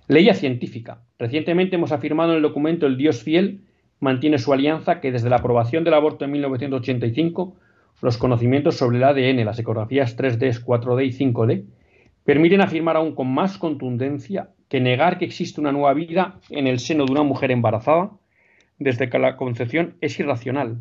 [0.07, 1.03] Ley científica.
[1.19, 3.63] Recientemente hemos afirmado en el documento El Dios fiel
[3.99, 7.57] mantiene su alianza que desde la aprobación del aborto en 1985
[8.03, 11.65] los conocimientos sobre el ADN, las ecografías 3D, 4D y 5D
[12.25, 16.79] permiten afirmar aún con más contundencia que negar que existe una nueva vida en el
[16.79, 18.13] seno de una mujer embarazada
[18.79, 20.79] desde que la concepción es irracional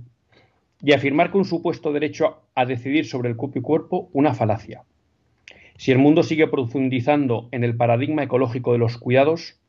[0.81, 4.83] y afirmar que un supuesto derecho a decidir sobre el cuerpo y cuerpo una falacia.
[5.75, 9.59] Si el mundo sigue profundizando en el paradigma ecológico de los cuidados,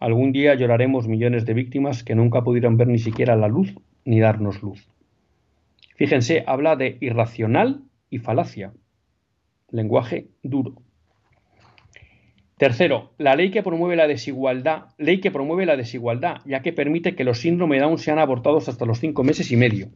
[0.00, 3.72] algún día lloraremos millones de víctimas que nunca pudieron ver ni siquiera la luz
[4.04, 4.88] ni darnos luz.
[5.94, 8.72] Fíjense, habla de irracional y falacia.
[9.70, 10.74] Lenguaje duro.
[12.60, 17.14] Tercero, la ley que promueve la desigualdad, ley que promueve la desigualdad, ya que permite
[17.14, 19.88] que los síndromes de Down sean abortados hasta los cinco meses y medio.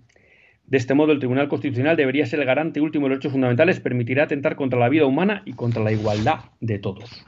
[0.64, 3.80] De este modo, el Tribunal Constitucional debería ser el garante último de los derechos fundamentales,
[3.80, 7.26] permitirá atentar contra la vida humana y contra la igualdad de todos.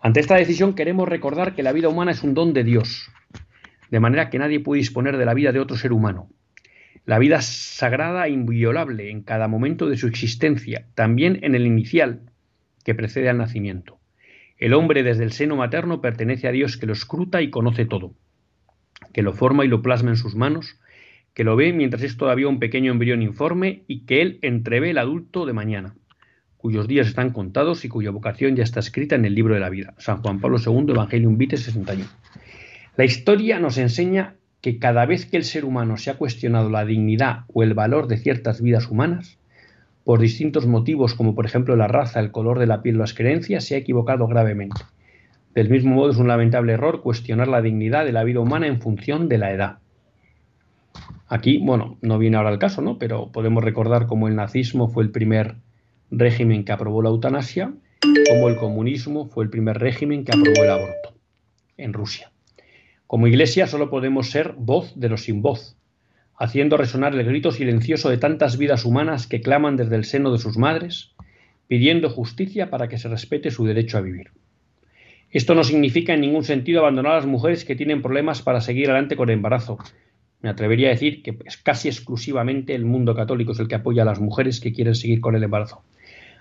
[0.00, 3.10] Ante esta decisión queremos recordar que la vida humana es un don de Dios,
[3.90, 6.30] de manera que nadie puede disponer de la vida de otro ser humano.
[7.04, 12.22] La vida sagrada e inviolable en cada momento de su existencia, también en el inicial,
[12.86, 14.00] que precede al nacimiento.
[14.64, 18.14] El hombre desde el seno materno pertenece a Dios que lo escruta y conoce todo,
[19.12, 20.80] que lo forma y lo plasma en sus manos,
[21.34, 24.96] que lo ve mientras es todavía un pequeño embrión informe y que él entrevé el
[24.96, 25.96] adulto de mañana,
[26.56, 29.68] cuyos días están contados y cuya vocación ya está escrita en el libro de la
[29.68, 29.92] vida.
[29.98, 32.08] San Juan Pablo II, Evangelium Vitae 61.
[32.96, 36.86] La historia nos enseña que cada vez que el ser humano se ha cuestionado la
[36.86, 39.36] dignidad o el valor de ciertas vidas humanas,
[40.04, 43.14] por distintos motivos, como por ejemplo la raza, el color de la piel o las
[43.14, 44.82] creencias, se ha equivocado gravemente.
[45.54, 48.80] Del mismo modo es un lamentable error cuestionar la dignidad de la vida humana en
[48.80, 49.78] función de la edad.
[51.28, 52.98] Aquí, bueno, no viene ahora el caso, ¿no?
[52.98, 55.56] Pero podemos recordar cómo el nazismo fue el primer
[56.10, 57.72] régimen que aprobó la eutanasia,
[58.28, 61.14] como el comunismo fue el primer régimen que aprobó el aborto
[61.76, 62.30] en Rusia.
[63.06, 65.73] Como iglesia solo podemos ser voz de los sin voz,
[66.38, 70.38] haciendo resonar el grito silencioso de tantas vidas humanas que claman desde el seno de
[70.38, 71.12] sus madres,
[71.68, 74.30] pidiendo justicia para que se respete su derecho a vivir.
[75.30, 78.90] Esto no significa en ningún sentido abandonar a las mujeres que tienen problemas para seguir
[78.90, 79.78] adelante con el embarazo.
[80.42, 84.06] Me atrevería a decir que casi exclusivamente el mundo católico es el que apoya a
[84.06, 85.82] las mujeres que quieren seguir con el embarazo.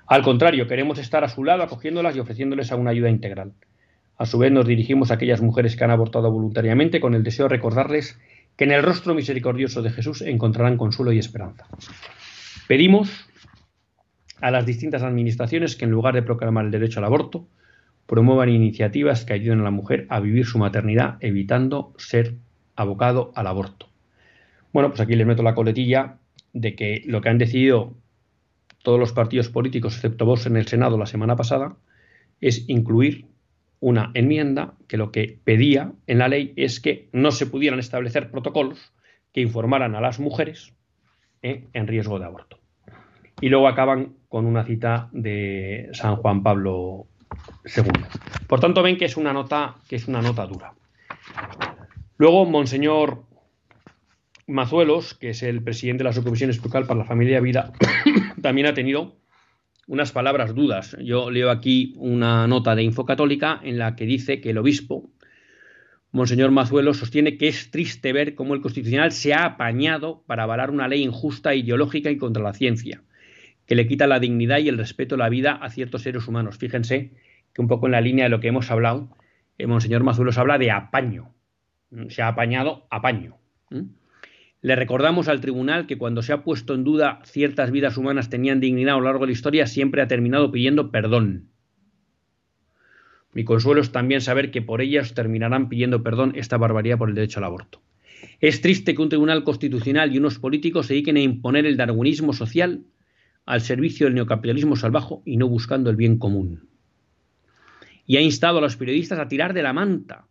[0.05, 3.53] Al contrario, queremos estar a su lado acogiéndolas y ofreciéndoles una ayuda integral.
[4.17, 7.45] A su vez nos dirigimos a aquellas mujeres que han abortado voluntariamente con el deseo
[7.45, 8.19] de recordarles
[8.55, 11.67] que en el rostro misericordioso de Jesús encontrarán consuelo y esperanza.
[12.67, 13.27] Pedimos
[14.41, 17.47] a las distintas administraciones que en lugar de proclamar el derecho al aborto,
[18.05, 22.35] promuevan iniciativas que ayuden a la mujer a vivir su maternidad evitando ser
[22.75, 23.87] abocado al aborto.
[24.73, 26.17] Bueno, pues aquí les meto la coletilla
[26.51, 27.95] de que lo que han decidido
[28.83, 31.75] todos los partidos políticos, excepto vos en el Senado la semana pasada,
[32.41, 33.25] es incluir
[33.83, 38.31] una enmienda que lo que pedía en la ley es que no se pudieran establecer
[38.31, 38.93] protocolos
[39.33, 40.73] que informaran a las mujeres
[41.41, 42.59] eh, en riesgo de aborto.
[43.41, 47.07] Y luego acaban con una cita de San Juan Pablo
[47.65, 47.91] II.
[48.47, 50.73] Por tanto, ven que es una nota, que es una nota dura.
[52.15, 53.25] Luego, Monseñor
[54.47, 57.73] Mazuelos, que es el presidente de la Subcomisión Especial para la Familia y Vida,
[58.41, 59.17] también ha tenido
[59.87, 60.95] unas palabras dudas.
[61.01, 65.09] Yo leo aquí una nota de Infocatólica en la que dice que el obispo,
[66.11, 70.69] Monseñor Mazuelo, sostiene que es triste ver cómo el Constitucional se ha apañado para avalar
[70.69, 73.01] una ley injusta, ideológica y contra la ciencia,
[73.65, 76.57] que le quita la dignidad y el respeto a la vida a ciertos seres humanos.
[76.57, 77.11] Fíjense
[77.53, 79.09] que un poco en la línea de lo que hemos hablado,
[79.57, 81.33] el Monseñor Mazuelos habla de apaño.
[82.09, 83.37] Se ha apañado apaño.
[84.63, 88.61] Le recordamos al tribunal que cuando se ha puesto en duda ciertas vidas humanas tenían
[88.61, 91.49] dignidad a lo largo de la historia, siempre ha terminado pidiendo perdón.
[93.33, 97.15] Mi consuelo es también saber que por ellas terminarán pidiendo perdón esta barbaridad por el
[97.15, 97.81] derecho al aborto.
[98.39, 102.31] Es triste que un tribunal constitucional y unos políticos se dediquen a imponer el darwinismo
[102.31, 102.85] social
[103.45, 106.69] al servicio del neocapitalismo salvaje y no buscando el bien común.
[108.05, 110.25] Y ha instado a los periodistas a tirar de la manta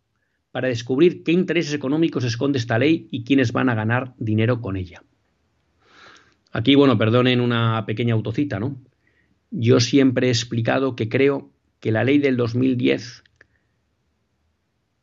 [0.53, 4.77] para descubrir qué intereses económicos esconde esta ley y quiénes van a ganar dinero con
[4.77, 5.01] ella.
[6.51, 8.79] Aquí, bueno, perdonen una pequeña autocita, ¿no?
[9.49, 11.49] Yo siempre he explicado que creo
[11.79, 13.23] que la ley del 2010,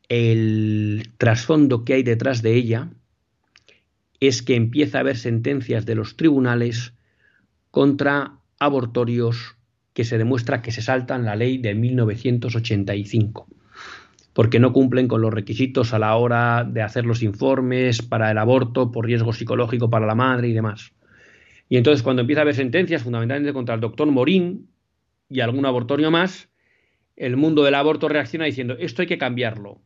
[0.07, 2.89] el trasfondo que hay detrás de ella,
[4.21, 6.93] es que empieza a haber sentencias de los tribunales
[7.71, 9.57] contra abortorios
[9.91, 13.49] que se demuestra que se saltan la ley de 1985
[14.33, 18.37] porque no cumplen con los requisitos a la hora de hacer los informes para el
[18.37, 20.93] aborto por riesgo psicológico para la madre y demás.
[21.67, 24.69] Y entonces cuando empieza a haber sentencias, fundamentalmente contra el doctor Morín
[25.29, 26.49] y algún abortorio más,
[27.15, 29.81] el mundo del aborto reacciona diciendo, esto hay que cambiarlo,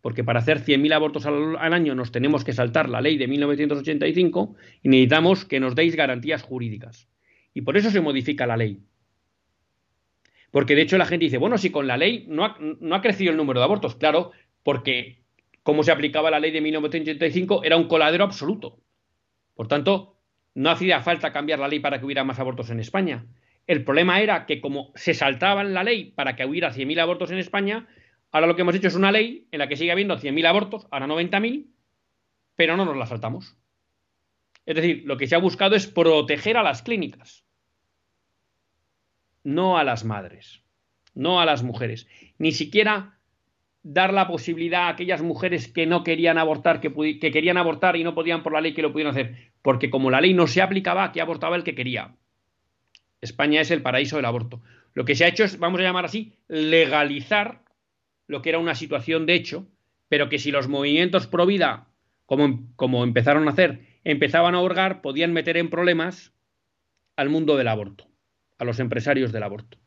[0.00, 3.28] porque para hacer 100.000 abortos al, al, año nos tenemos que saltar la ley de
[3.28, 7.08] 1985 y necesitamos que nos deis garantías jurídicas.
[7.54, 8.80] Y por eso se modifica la ley.
[10.50, 13.02] Porque de hecho la gente dice, bueno, si con la ley no ha, no ha
[13.02, 14.32] crecido el número de abortos, claro,
[14.62, 15.22] porque
[15.62, 18.80] como se aplicaba la ley de 1985 era un coladero absoluto.
[19.54, 20.16] Por tanto,
[20.54, 23.26] no hacía falta cambiar la ley para que hubiera más abortos en España.
[23.66, 27.38] El problema era que como se saltaban la ley para que hubiera 100.000 abortos en
[27.38, 27.86] España,
[28.32, 30.86] ahora lo que hemos hecho es una ley en la que sigue habiendo 100.000 abortos,
[30.90, 31.66] ahora 90.000,
[32.56, 33.56] pero no nos la saltamos.
[34.66, 37.44] Es decir, lo que se ha buscado es proteger a las clínicas
[39.44, 40.62] no a las madres,
[41.14, 43.18] no a las mujeres, ni siquiera
[43.82, 48.04] dar la posibilidad a aquellas mujeres que no querían abortar, que, que, querían abortar y
[48.04, 50.62] no podían por la ley que lo pudieran hacer, porque como la ley no se
[50.62, 52.14] aplicaba, que abortaba el que quería.
[53.20, 54.62] España es el paraíso del aborto.
[54.92, 57.62] Lo que se ha hecho es, vamos a llamar así, legalizar
[58.26, 59.66] lo que era una situación de hecho,
[60.08, 61.88] pero que si los movimientos pro vida,
[62.26, 66.32] como, como empezaron a hacer, empezaban a hurgar, podían meter en problemas
[67.16, 68.09] al mundo del aborto
[68.60, 69.78] a los empresarios del aborto.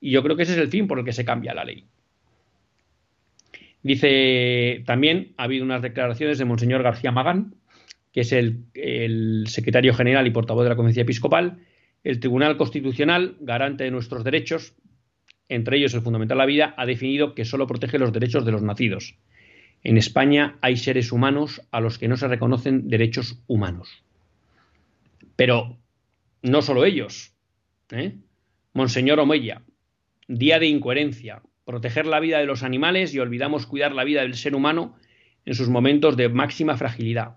[0.00, 1.86] Y yo creo que ese es el fin por el que se cambia la ley.
[3.82, 7.54] Dice también, ha habido unas declaraciones de Monseñor García Magán,
[8.12, 11.58] que es el, el secretario general y portavoz de la Conferencia Episcopal,
[12.04, 14.74] el Tribunal Constitucional, garante de nuestros derechos,
[15.48, 18.62] entre ellos el fundamental la vida, ha definido que solo protege los derechos de los
[18.62, 19.16] nacidos.
[19.82, 24.04] En España hay seres humanos a los que no se reconocen derechos humanos.
[25.36, 25.78] Pero
[26.42, 27.34] no solo ellos.
[27.92, 28.16] ¿Eh?
[28.72, 29.62] Monseñor Omeya,
[30.28, 34.34] día de incoherencia, proteger la vida de los animales y olvidamos cuidar la vida del
[34.34, 34.96] ser humano
[35.44, 37.34] en sus momentos de máxima fragilidad.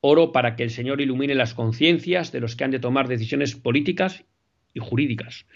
[0.00, 3.54] Oro para que el Señor ilumine las conciencias de los que han de tomar decisiones
[3.54, 4.24] políticas
[4.72, 5.46] y jurídicas.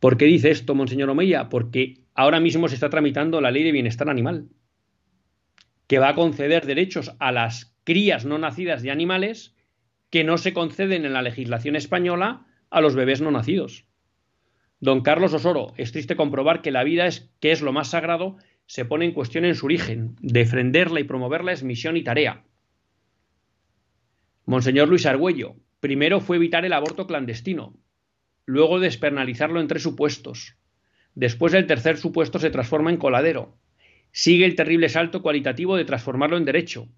[0.00, 1.48] ¿Por qué dice esto, Monseñor Omeya?
[1.48, 4.48] Porque ahora mismo se está tramitando la ley de bienestar animal,
[5.86, 9.54] que va a conceder derechos a las crías no nacidas de animales
[10.10, 13.84] que no se conceden en la legislación española a los bebés no nacidos.
[14.80, 18.38] Don Carlos Osoro, es triste comprobar que la vida es, que es lo más sagrado,
[18.66, 20.16] se pone en cuestión en su origen.
[20.20, 22.44] Defenderla y promoverla es misión y tarea.
[24.46, 27.74] Monseñor Luis Argüello, primero fue evitar el aborto clandestino,
[28.46, 30.56] luego despernalizarlo en tres supuestos.
[31.14, 33.58] Después el tercer supuesto se transforma en coladero.
[34.12, 36.88] Sigue el terrible salto cualitativo de transformarlo en derecho.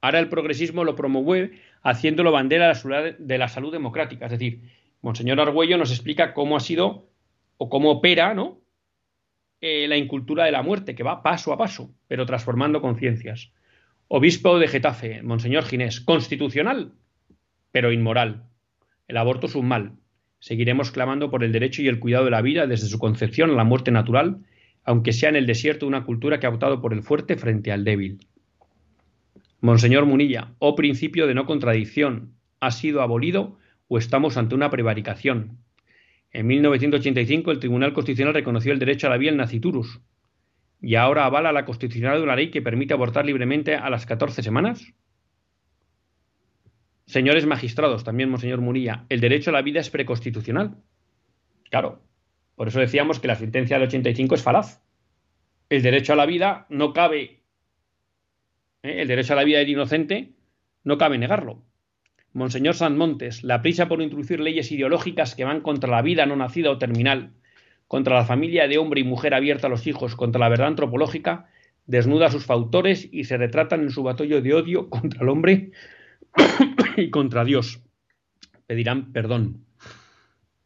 [0.00, 2.72] Ahora el progresismo lo promueve haciéndolo bandera
[3.18, 4.62] de la salud democrática, es decir,
[5.02, 7.10] Monseñor Argüello nos explica cómo ha sido
[7.58, 8.60] o cómo opera ¿no?
[9.60, 13.52] Eh, la incultura de la muerte, que va paso a paso, pero transformando conciencias.
[14.08, 16.94] Obispo de Getafe, Monseñor Ginés, constitucional,
[17.70, 18.44] pero inmoral.
[19.06, 19.92] El aborto es un mal.
[20.40, 23.54] Seguiremos clamando por el derecho y el cuidado de la vida desde su concepción a
[23.54, 24.44] la muerte natural,
[24.82, 27.84] aunque sea en el desierto una cultura que ha optado por el fuerte frente al
[27.84, 28.26] débil.
[29.60, 33.58] Monseñor Munilla, oh principio de no contradicción, ¿ha sido abolido
[33.92, 35.58] o estamos ante una prevaricación?
[36.30, 40.00] En 1985 el Tribunal Constitucional reconoció el derecho a la vida en naciturus.
[40.80, 44.42] ¿Y ahora avala la constitucionalidad de una ley que permite abortar libremente a las 14
[44.42, 44.94] semanas?
[47.04, 50.78] Señores magistrados, también Monseñor Murilla, el derecho a la vida es preconstitucional.
[51.68, 52.00] Claro,
[52.54, 54.82] por eso decíamos que la sentencia del 85 es falaz.
[55.68, 57.42] El derecho a la vida no cabe,
[58.82, 59.02] ¿eh?
[59.02, 60.32] el derecho a la vida del inocente
[60.82, 61.62] no cabe negarlo.
[62.34, 66.34] Monseñor San Montes, la prisa por introducir leyes ideológicas que van contra la vida no
[66.34, 67.32] nacida o terminal,
[67.88, 71.48] contra la familia de hombre y mujer abierta a los hijos, contra la verdad antropológica,
[71.86, 75.72] desnuda a sus fautores y se retratan en su batollo de odio contra el hombre
[76.96, 77.82] y contra Dios.
[78.66, 79.66] Pedirán perdón.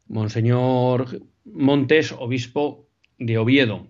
[0.07, 2.87] Monseñor Montes, obispo
[3.19, 3.89] de Oviedo.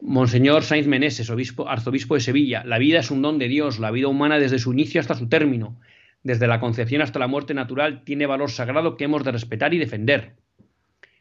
[0.00, 2.62] Monseñor Sainz Meneses, obispo, arzobispo de Sevilla.
[2.64, 5.28] La vida es un don de Dios, la vida humana desde su inicio hasta su
[5.28, 5.80] término
[6.24, 9.78] desde la concepción hasta la muerte natural, tiene valor sagrado que hemos de respetar y
[9.78, 10.36] defender.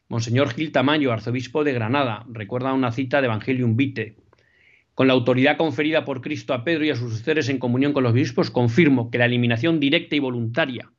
[0.07, 4.15] Monseñor Gil Tamayo, arzobispo de Granada, recuerda una cita de Evangelium Vitae.
[4.95, 8.03] Con la autoridad conferida por Cristo a Pedro y a sus sucesores en comunión con
[8.03, 10.91] los obispos, confirmo que la eliminación directa y voluntaria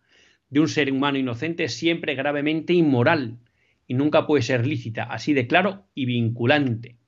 [0.51, 3.39] de un ser humano inocente es siempre gravemente inmoral
[3.87, 6.99] y nunca puede ser lícita, así de claro y vinculante.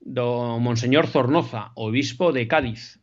[0.00, 3.01] Don Monseñor Zornoza, obispo de Cádiz,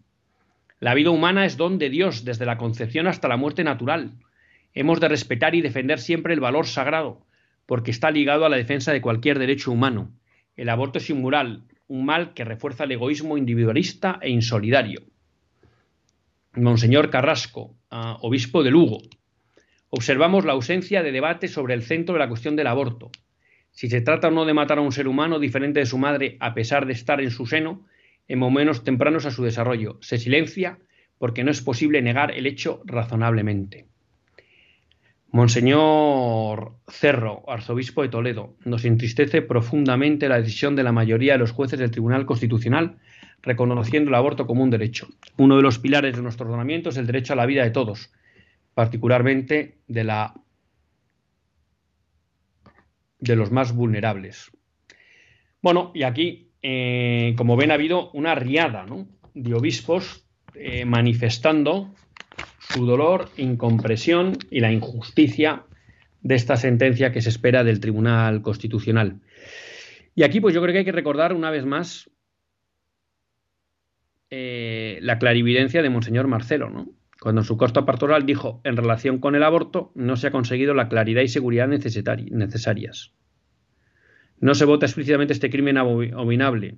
[0.80, 4.14] la vida humana es don de Dios desde la concepción hasta la muerte natural.
[4.74, 7.26] Hemos de respetar y defender siempre el valor sagrado,
[7.66, 10.12] porque está ligado a la defensa de cualquier derecho humano.
[10.56, 15.02] El aborto es inmoral, un mal que refuerza el egoísmo individualista e insolidario.
[16.54, 19.02] Monseñor Carrasco, ah, obispo de Lugo.
[19.90, 23.12] Observamos la ausencia de debate sobre el centro de la cuestión del aborto.
[23.72, 26.38] Si se trata o no de matar a un ser humano diferente de su madre
[26.40, 27.86] a pesar de estar en su seno,
[28.30, 29.98] en momentos tempranos a su desarrollo.
[30.00, 30.80] Se silencia
[31.18, 33.88] porque no es posible negar el hecho razonablemente.
[35.32, 41.52] Monseñor Cerro, arzobispo de Toledo, nos entristece profundamente la decisión de la mayoría de los
[41.52, 42.98] jueces del Tribunal Constitucional
[43.42, 45.08] reconociendo el aborto como un derecho.
[45.38, 48.12] Uno de los pilares de nuestro ordenamiento es el derecho a la vida de todos,
[48.74, 50.34] particularmente de la
[53.20, 54.50] de los más vulnerables.
[55.62, 58.86] Bueno, y aquí eh, como ven, ha habido una riada
[59.34, 61.94] de obispos eh, manifestando
[62.60, 65.64] su dolor, incompresión y la injusticia
[66.22, 69.22] de esta sentencia que se espera del Tribunal Constitucional.
[70.16, 72.10] Y aquí, pues yo creo que hay que recordar una vez más
[74.30, 76.90] eh, la clarividencia de Monseñor Marcelo, ¿no?
[77.22, 80.74] Cuando en su costa pastoral dijo, en relación con el aborto, no se ha conseguido
[80.74, 83.14] la claridad y seguridad necesarias.
[84.40, 86.76] No se vota explícitamente este crimen abominable.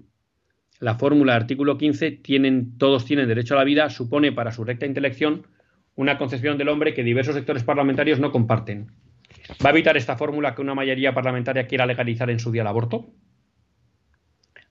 [0.79, 4.87] La fórmula artículo 15, tienen, todos tienen derecho a la vida, supone para su recta
[4.87, 5.45] intelección
[5.95, 8.91] una concepción del hombre que diversos sectores parlamentarios no comparten.
[9.63, 12.67] ¿Va a evitar esta fórmula que una mayoría parlamentaria quiera legalizar en su día el
[12.67, 13.13] aborto?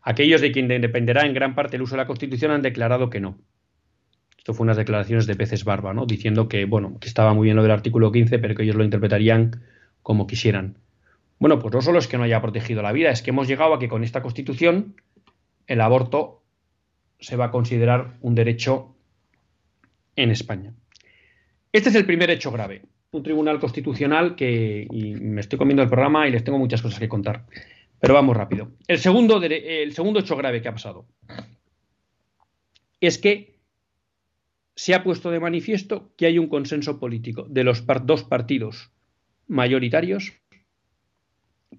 [0.02, 3.20] Aquellos de quien dependerá en gran parte el uso de la Constitución han declarado que
[3.20, 3.38] no.
[4.36, 6.06] Esto fue unas declaraciones de Peces Barba, ¿no?
[6.06, 8.84] Diciendo que, bueno, que estaba muy bien lo del artículo 15, pero que ellos lo
[8.84, 9.62] interpretarían
[10.02, 10.78] como quisieran.
[11.40, 13.72] Bueno, pues no solo es que no haya protegido la vida, es que hemos llegado
[13.72, 14.94] a que con esta constitución
[15.66, 16.42] el aborto
[17.18, 18.94] se va a considerar un derecho
[20.16, 20.74] en España.
[21.72, 22.82] Este es el primer hecho grave.
[23.12, 27.08] Un tribunal constitucional que me estoy comiendo el programa y les tengo muchas cosas que
[27.08, 27.46] contar.
[27.98, 28.72] Pero vamos rápido.
[28.86, 31.06] El segundo, el segundo hecho grave que ha pasado
[33.00, 33.58] es que
[34.76, 38.90] se ha puesto de manifiesto que hay un consenso político de los dos partidos
[39.48, 40.39] mayoritarios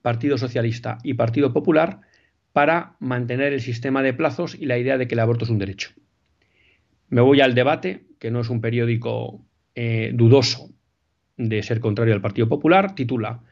[0.02, 2.02] Partido Socialista y Partido Popular
[2.54, 5.60] para mantener el sistema de plazos y la idea de que el aborto es un
[5.60, 5.92] derecho.
[7.10, 10.70] Me voy al debate, que no es un periódico eh, dudoso
[11.38, 13.44] de ser contrario al Partido Popular, titula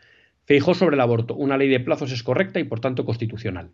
[0.46, 3.72] Feijó sobre el aborto, una ley de plazos es correcta y por tanto constitucional.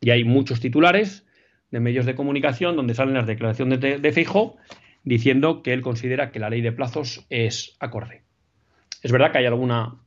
[0.00, 1.26] Y hay muchos titulares
[1.70, 4.56] de medios de comunicación donde salen las declaraciones de, de Feijó
[5.02, 8.22] diciendo que él considera que la ley de plazos es acorde.
[9.02, 10.00] Es verdad que hay alguna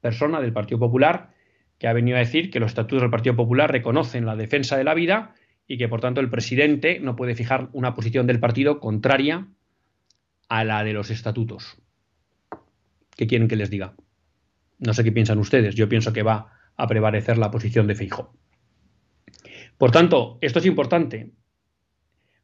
[0.00, 1.30] persona del Partido Popular
[1.78, 4.84] que ha venido a decir que los estatutos del Partido Popular reconocen la defensa de
[4.84, 5.34] la vida
[5.66, 9.46] y que por tanto el presidente no puede fijar una posición del partido contraria
[10.48, 11.76] a la de los estatutos.
[13.16, 13.94] ¿Qué quieren que les diga?
[14.78, 15.74] No sé qué piensan ustedes.
[15.74, 18.34] Yo pienso que va a prevalecer la posición de Feijo.
[19.76, 21.32] Por tanto, esto es importante.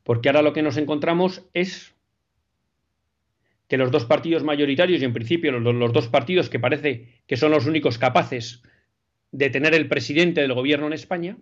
[0.02, 1.93] Porque ahora lo que nos encontramos es
[3.74, 7.50] que los dos partidos mayoritarios, y en principio los, dos partidos que parece que son
[7.50, 8.62] los únicos capaces
[9.32, 11.36] de tener el presidente del gobierno en España,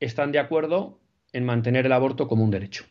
[0.00, 1.00] están de acuerdo
[1.32, 2.84] en mantener el aborto como un derecho.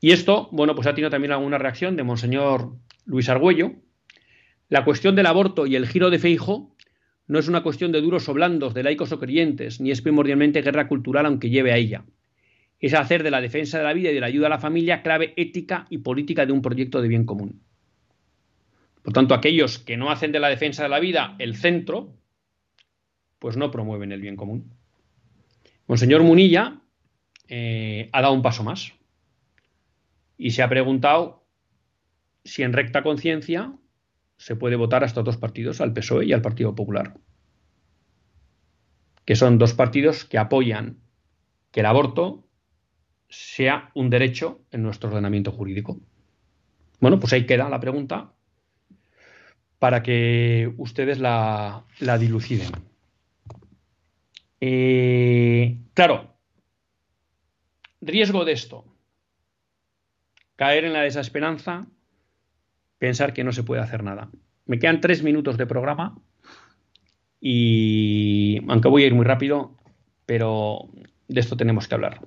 [0.00, 2.74] Y esto, bueno, pues ha tenido también alguna reacción de Monseñor
[3.04, 3.74] Luis Argüello.
[4.68, 6.74] La cuestión del aborto y el giro de Feijo
[7.28, 10.60] no es una cuestión de duros o blandos, de laicos o creyentes, ni es primordialmente
[10.60, 12.04] guerra cultural aunque lleve a ella.
[12.82, 15.02] Es hacer de la defensa de la vida y de la ayuda a la familia
[15.02, 17.62] clave ética y política de un proyecto de bien común.
[19.02, 22.14] Por tanto, aquellos que no hacen de la defensa de la vida el centro,
[23.38, 24.74] pues no promueven el bien común.
[25.86, 26.82] Monseñor Munilla
[27.48, 28.92] eh, ha dado un paso más
[30.36, 31.46] y se ha preguntado
[32.44, 33.72] si en recta conciencia
[34.36, 37.14] se puede votar a estos dos partidos, al PSOE y al Partido Popular,
[39.24, 40.98] que son dos partidos que apoyan
[41.70, 42.48] que el aborto
[43.32, 45.98] sea un derecho en nuestro ordenamiento jurídico.
[47.00, 48.32] Bueno, pues ahí queda la pregunta
[49.78, 51.84] para que ustedes la,
[52.20, 52.70] diluciden.
[54.60, 56.36] Eh, claro,
[58.00, 58.84] riesgo de esto
[60.54, 61.86] caer en la desesperanza,
[62.98, 64.30] pensar que no se puede hacer nada.
[64.66, 66.16] Me quedan tres minutos de programa
[67.40, 69.76] y, aunque voy a ir muy rápido,
[70.26, 70.90] pero
[71.26, 72.20] de esto tenemos que hablar.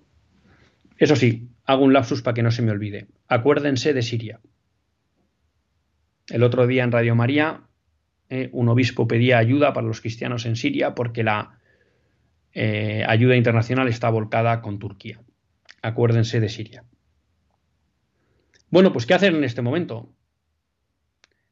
[0.97, 3.07] Eso sí, hago un lapsus para que no se me olvide.
[3.27, 4.39] Acuérdense de Siria.
[6.27, 7.61] El otro día en Radio María,
[8.29, 11.59] eh, un obispo pedía ayuda para los cristianos en Siria porque la
[12.53, 15.19] eh, ayuda internacional está volcada con Turquía.
[15.81, 16.83] Acuérdense de Siria.
[18.69, 20.11] Bueno, pues ¿qué hacer en este momento?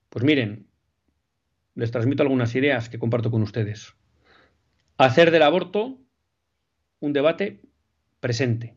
[0.10, 0.68] Pues miren,
[1.76, 3.96] les transmito algunas ideas que comparto con ustedes.
[4.98, 6.00] Hacer del aborto
[7.00, 7.62] un debate
[8.20, 8.76] presente,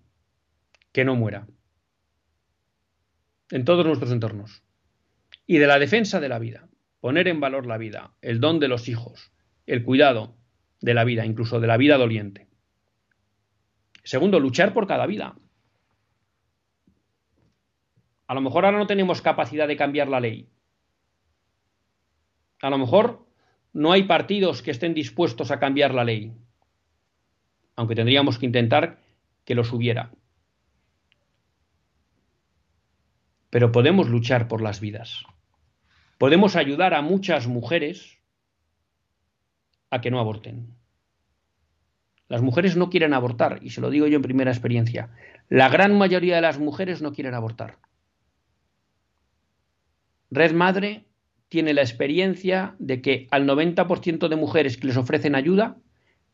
[0.97, 1.47] que no muera,
[3.51, 4.63] en todos nuestros entornos.
[5.47, 6.71] Y de la defensa de la vida,
[7.01, 9.31] poner en valor la vida, el don de los hijos,
[9.67, 10.39] el cuidado
[10.81, 12.49] de la vida, incluso de la vida doliente.
[14.05, 15.37] Segundo, luchar por cada vida.
[18.27, 20.49] A lo mejor ahora no tenemos capacidad de cambiar la ley.
[22.63, 23.27] A lo mejor
[23.75, 26.33] no hay partidos que estén dispuestos a cambiar la ley.
[27.75, 29.03] Aunque tendríamos que intentar
[29.45, 30.11] que los hubiera.
[33.57, 35.25] Pero podemos luchar por las vidas.
[36.19, 38.19] Podemos ayudar a muchas mujeres
[39.89, 40.75] a que no aborten.
[42.29, 45.09] Las mujeres no quieren abortar, y se lo digo yo en primera experiencia.
[45.49, 47.79] La gran mayoría de las mujeres no quieren abortar.
[50.31, 51.07] Red Madre
[51.49, 55.79] tiene la experiencia de que al 90% de mujeres que les ofrecen ayuda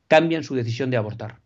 [0.08, 1.41] cambian su decisión de abortar.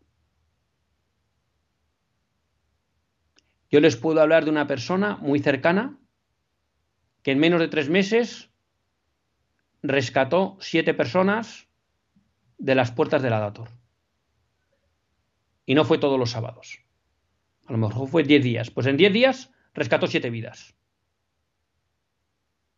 [3.76, 5.98] Yo les puedo hablar de una persona muy cercana
[7.22, 8.48] que en menos de tres meses
[9.82, 11.68] rescató siete personas
[12.56, 13.68] de las puertas del Adator.
[15.66, 16.86] Y no fue todos los sábados.
[17.66, 18.70] A lo mejor fue diez días.
[18.70, 20.74] Pues en diez días rescató siete vidas.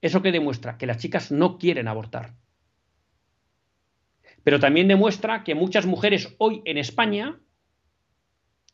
[0.01, 0.79] ¿Eso qué demuestra?
[0.79, 2.35] Que las chicas no quieren abortar.
[4.43, 7.39] Pero también demuestra que muchas mujeres hoy en España,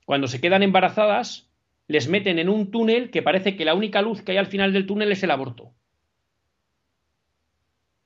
[0.07, 1.51] cuando se quedan embarazadas,
[1.87, 4.73] les meten en un túnel que parece que la única luz que hay al final
[4.73, 5.75] del túnel es el aborto.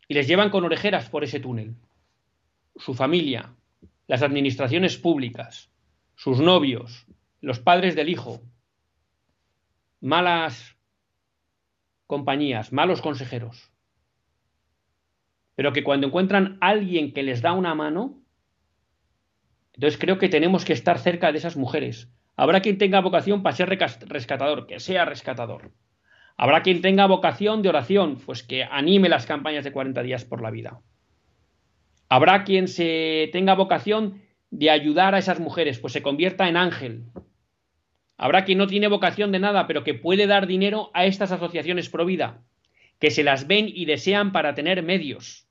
[0.09, 1.77] Y les llevan con orejeras por ese túnel.
[2.77, 3.55] Su familia,
[4.07, 5.71] las administraciones públicas,
[6.17, 7.07] sus novios,
[7.41, 8.41] los padres del hijo,
[10.01, 10.77] malas
[12.07, 13.71] compañías, malos consejeros.
[15.55, 18.23] Pero que cuando encuentran a alguien que les da una mano,
[19.75, 22.09] entonces creo que tenemos que estar cerca de esas mujeres.
[22.39, 25.73] Habrá quien tenga vocación para ser rescatador, que sea rescatador.
[26.37, 30.41] Habrá quien tenga vocación de oración, pues que anime las campañas de 40 días por
[30.41, 30.81] la vida.
[32.09, 37.07] Habrá quien se tenga vocación de ayudar a esas mujeres, pues se convierta en ángel,
[38.21, 41.89] Habrá quien no tiene vocación de nada, pero que puede dar dinero a estas asociaciones
[41.89, 42.43] pro vida,
[42.99, 45.49] que se las ven y desean para tener medios.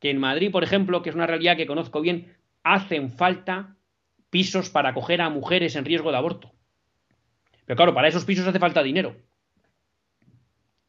[0.00, 3.73] Que en Madrid, por ejemplo, que es una realidad que conozco bien, hacen falta
[4.34, 6.50] pisos para acoger a mujeres en riesgo de aborto.
[7.66, 9.14] Pero claro, para esos pisos hace falta dinero.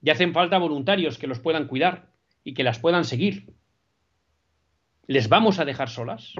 [0.01, 2.11] Y hacen falta voluntarios que los puedan cuidar
[2.43, 3.53] y que las puedan seguir.
[5.05, 6.33] ¿Les vamos a dejar solas?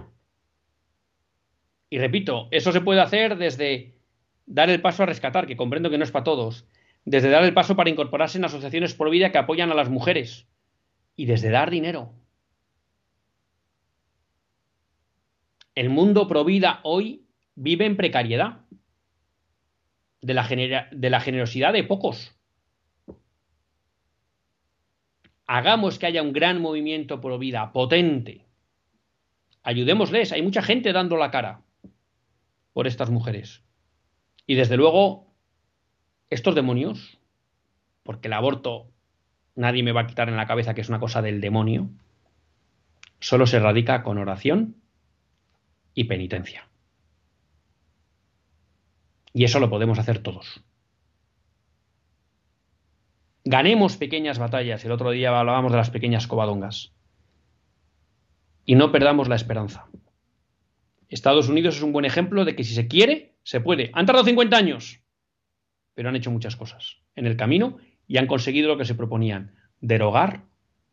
[1.92, 4.00] Y repito, eso se puede hacer desde
[4.48, 6.68] dar el paso a rescatar, que comprendo que no es para todos,
[7.04, 10.48] desde dar el paso para incorporarse en asociaciones por vida que apoyan a las mujeres,
[11.16, 12.14] y desde dar dinero.
[15.76, 18.62] El mundo pro vida hoy vive en precariedad
[20.22, 22.34] de la, generosidad de pocos.
[25.46, 28.46] Hagamos que haya un gran movimiento pro vida, potente.
[29.64, 31.62] Ayudémosles, hay mucha gente dando la cara
[32.72, 33.64] por estas mujeres.
[34.48, 35.36] Y desde luego,
[36.30, 37.20] estos demonios,
[38.04, 38.92] porque el aborto
[39.56, 41.90] nadie me va a quitar en la cabeza que es una cosa del demonio,
[43.20, 44.85] solo se radica con oración
[45.96, 46.70] y penitencia.
[49.34, 50.62] Y eso lo podemos hacer todos.
[53.44, 54.86] Ganemos pequeñas batallas.
[54.86, 56.94] El otro día hablábamos de las pequeñas covadongas.
[58.66, 59.88] Y no perdamos la esperanza.
[61.10, 63.92] Estados Unidos es un buen ejemplo de que si se quiere, se puede.
[63.94, 65.02] Han tardado 50 años,
[65.94, 67.78] pero han hecho muchas cosas en el camino
[68.08, 70.46] y han conseguido lo que se proponían, derogar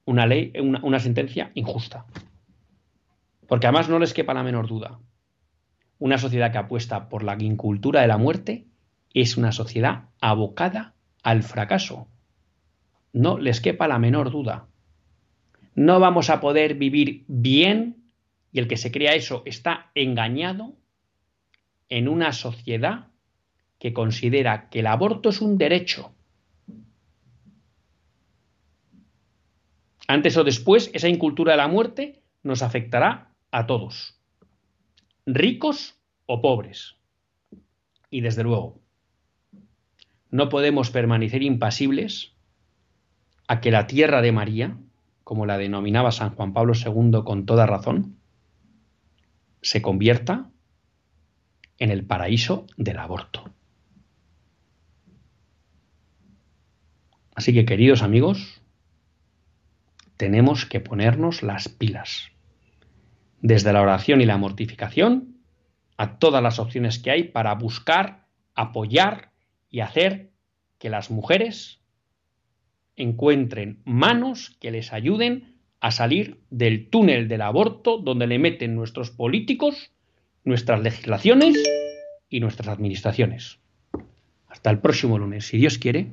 [0.05, 2.07] una ley, una, una sentencia injusta.
[3.53, 4.99] Porque además no les quepa la menor duda.
[5.99, 8.65] Una sociedad que apuesta por la incultura de la muerte
[9.13, 12.09] es una sociedad abocada al fracaso.
[13.13, 14.69] No les quepa la menor duda.
[15.75, 18.07] No vamos a poder vivir bien,
[18.53, 20.73] y el que se crea eso está engañado,
[21.91, 23.09] en una sociedad
[23.79, 26.15] que considera que el aborto es un derecho.
[30.09, 34.19] Antes o después, esa incultura de la muerte nos afectará a todos
[35.27, 36.97] ricos o pobres.
[38.11, 38.81] Y desde luego,
[40.31, 42.35] no podemos permanecer impasibles
[43.49, 44.79] a que la tierra de María,
[45.25, 48.17] como la denominaba San Juan Pablo II con toda razón,
[49.63, 50.51] se convierta
[51.79, 53.45] en el paraíso del aborto.
[57.35, 58.61] Así que, queridos amigos,
[60.17, 62.32] tenemos que ponernos las pilas
[63.43, 65.37] desde la oración y la mortificación
[65.99, 69.33] a todas las opciones que hay para buscar, apoyar
[69.69, 70.31] y hacer
[70.79, 71.81] que las mujeres
[72.97, 79.11] encuentren manos que les ayuden a salir del túnel del aborto donde le meten nuestros
[79.11, 79.91] políticos,
[80.45, 81.61] nuestras legislaciones
[82.29, 83.59] y nuestras administraciones.
[84.47, 86.13] Hasta el próximo lunes, si Dios quiere,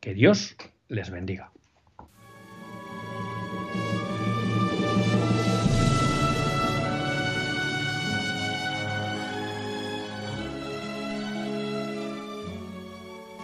[0.00, 0.56] que Dios
[0.88, 1.52] les bendiga.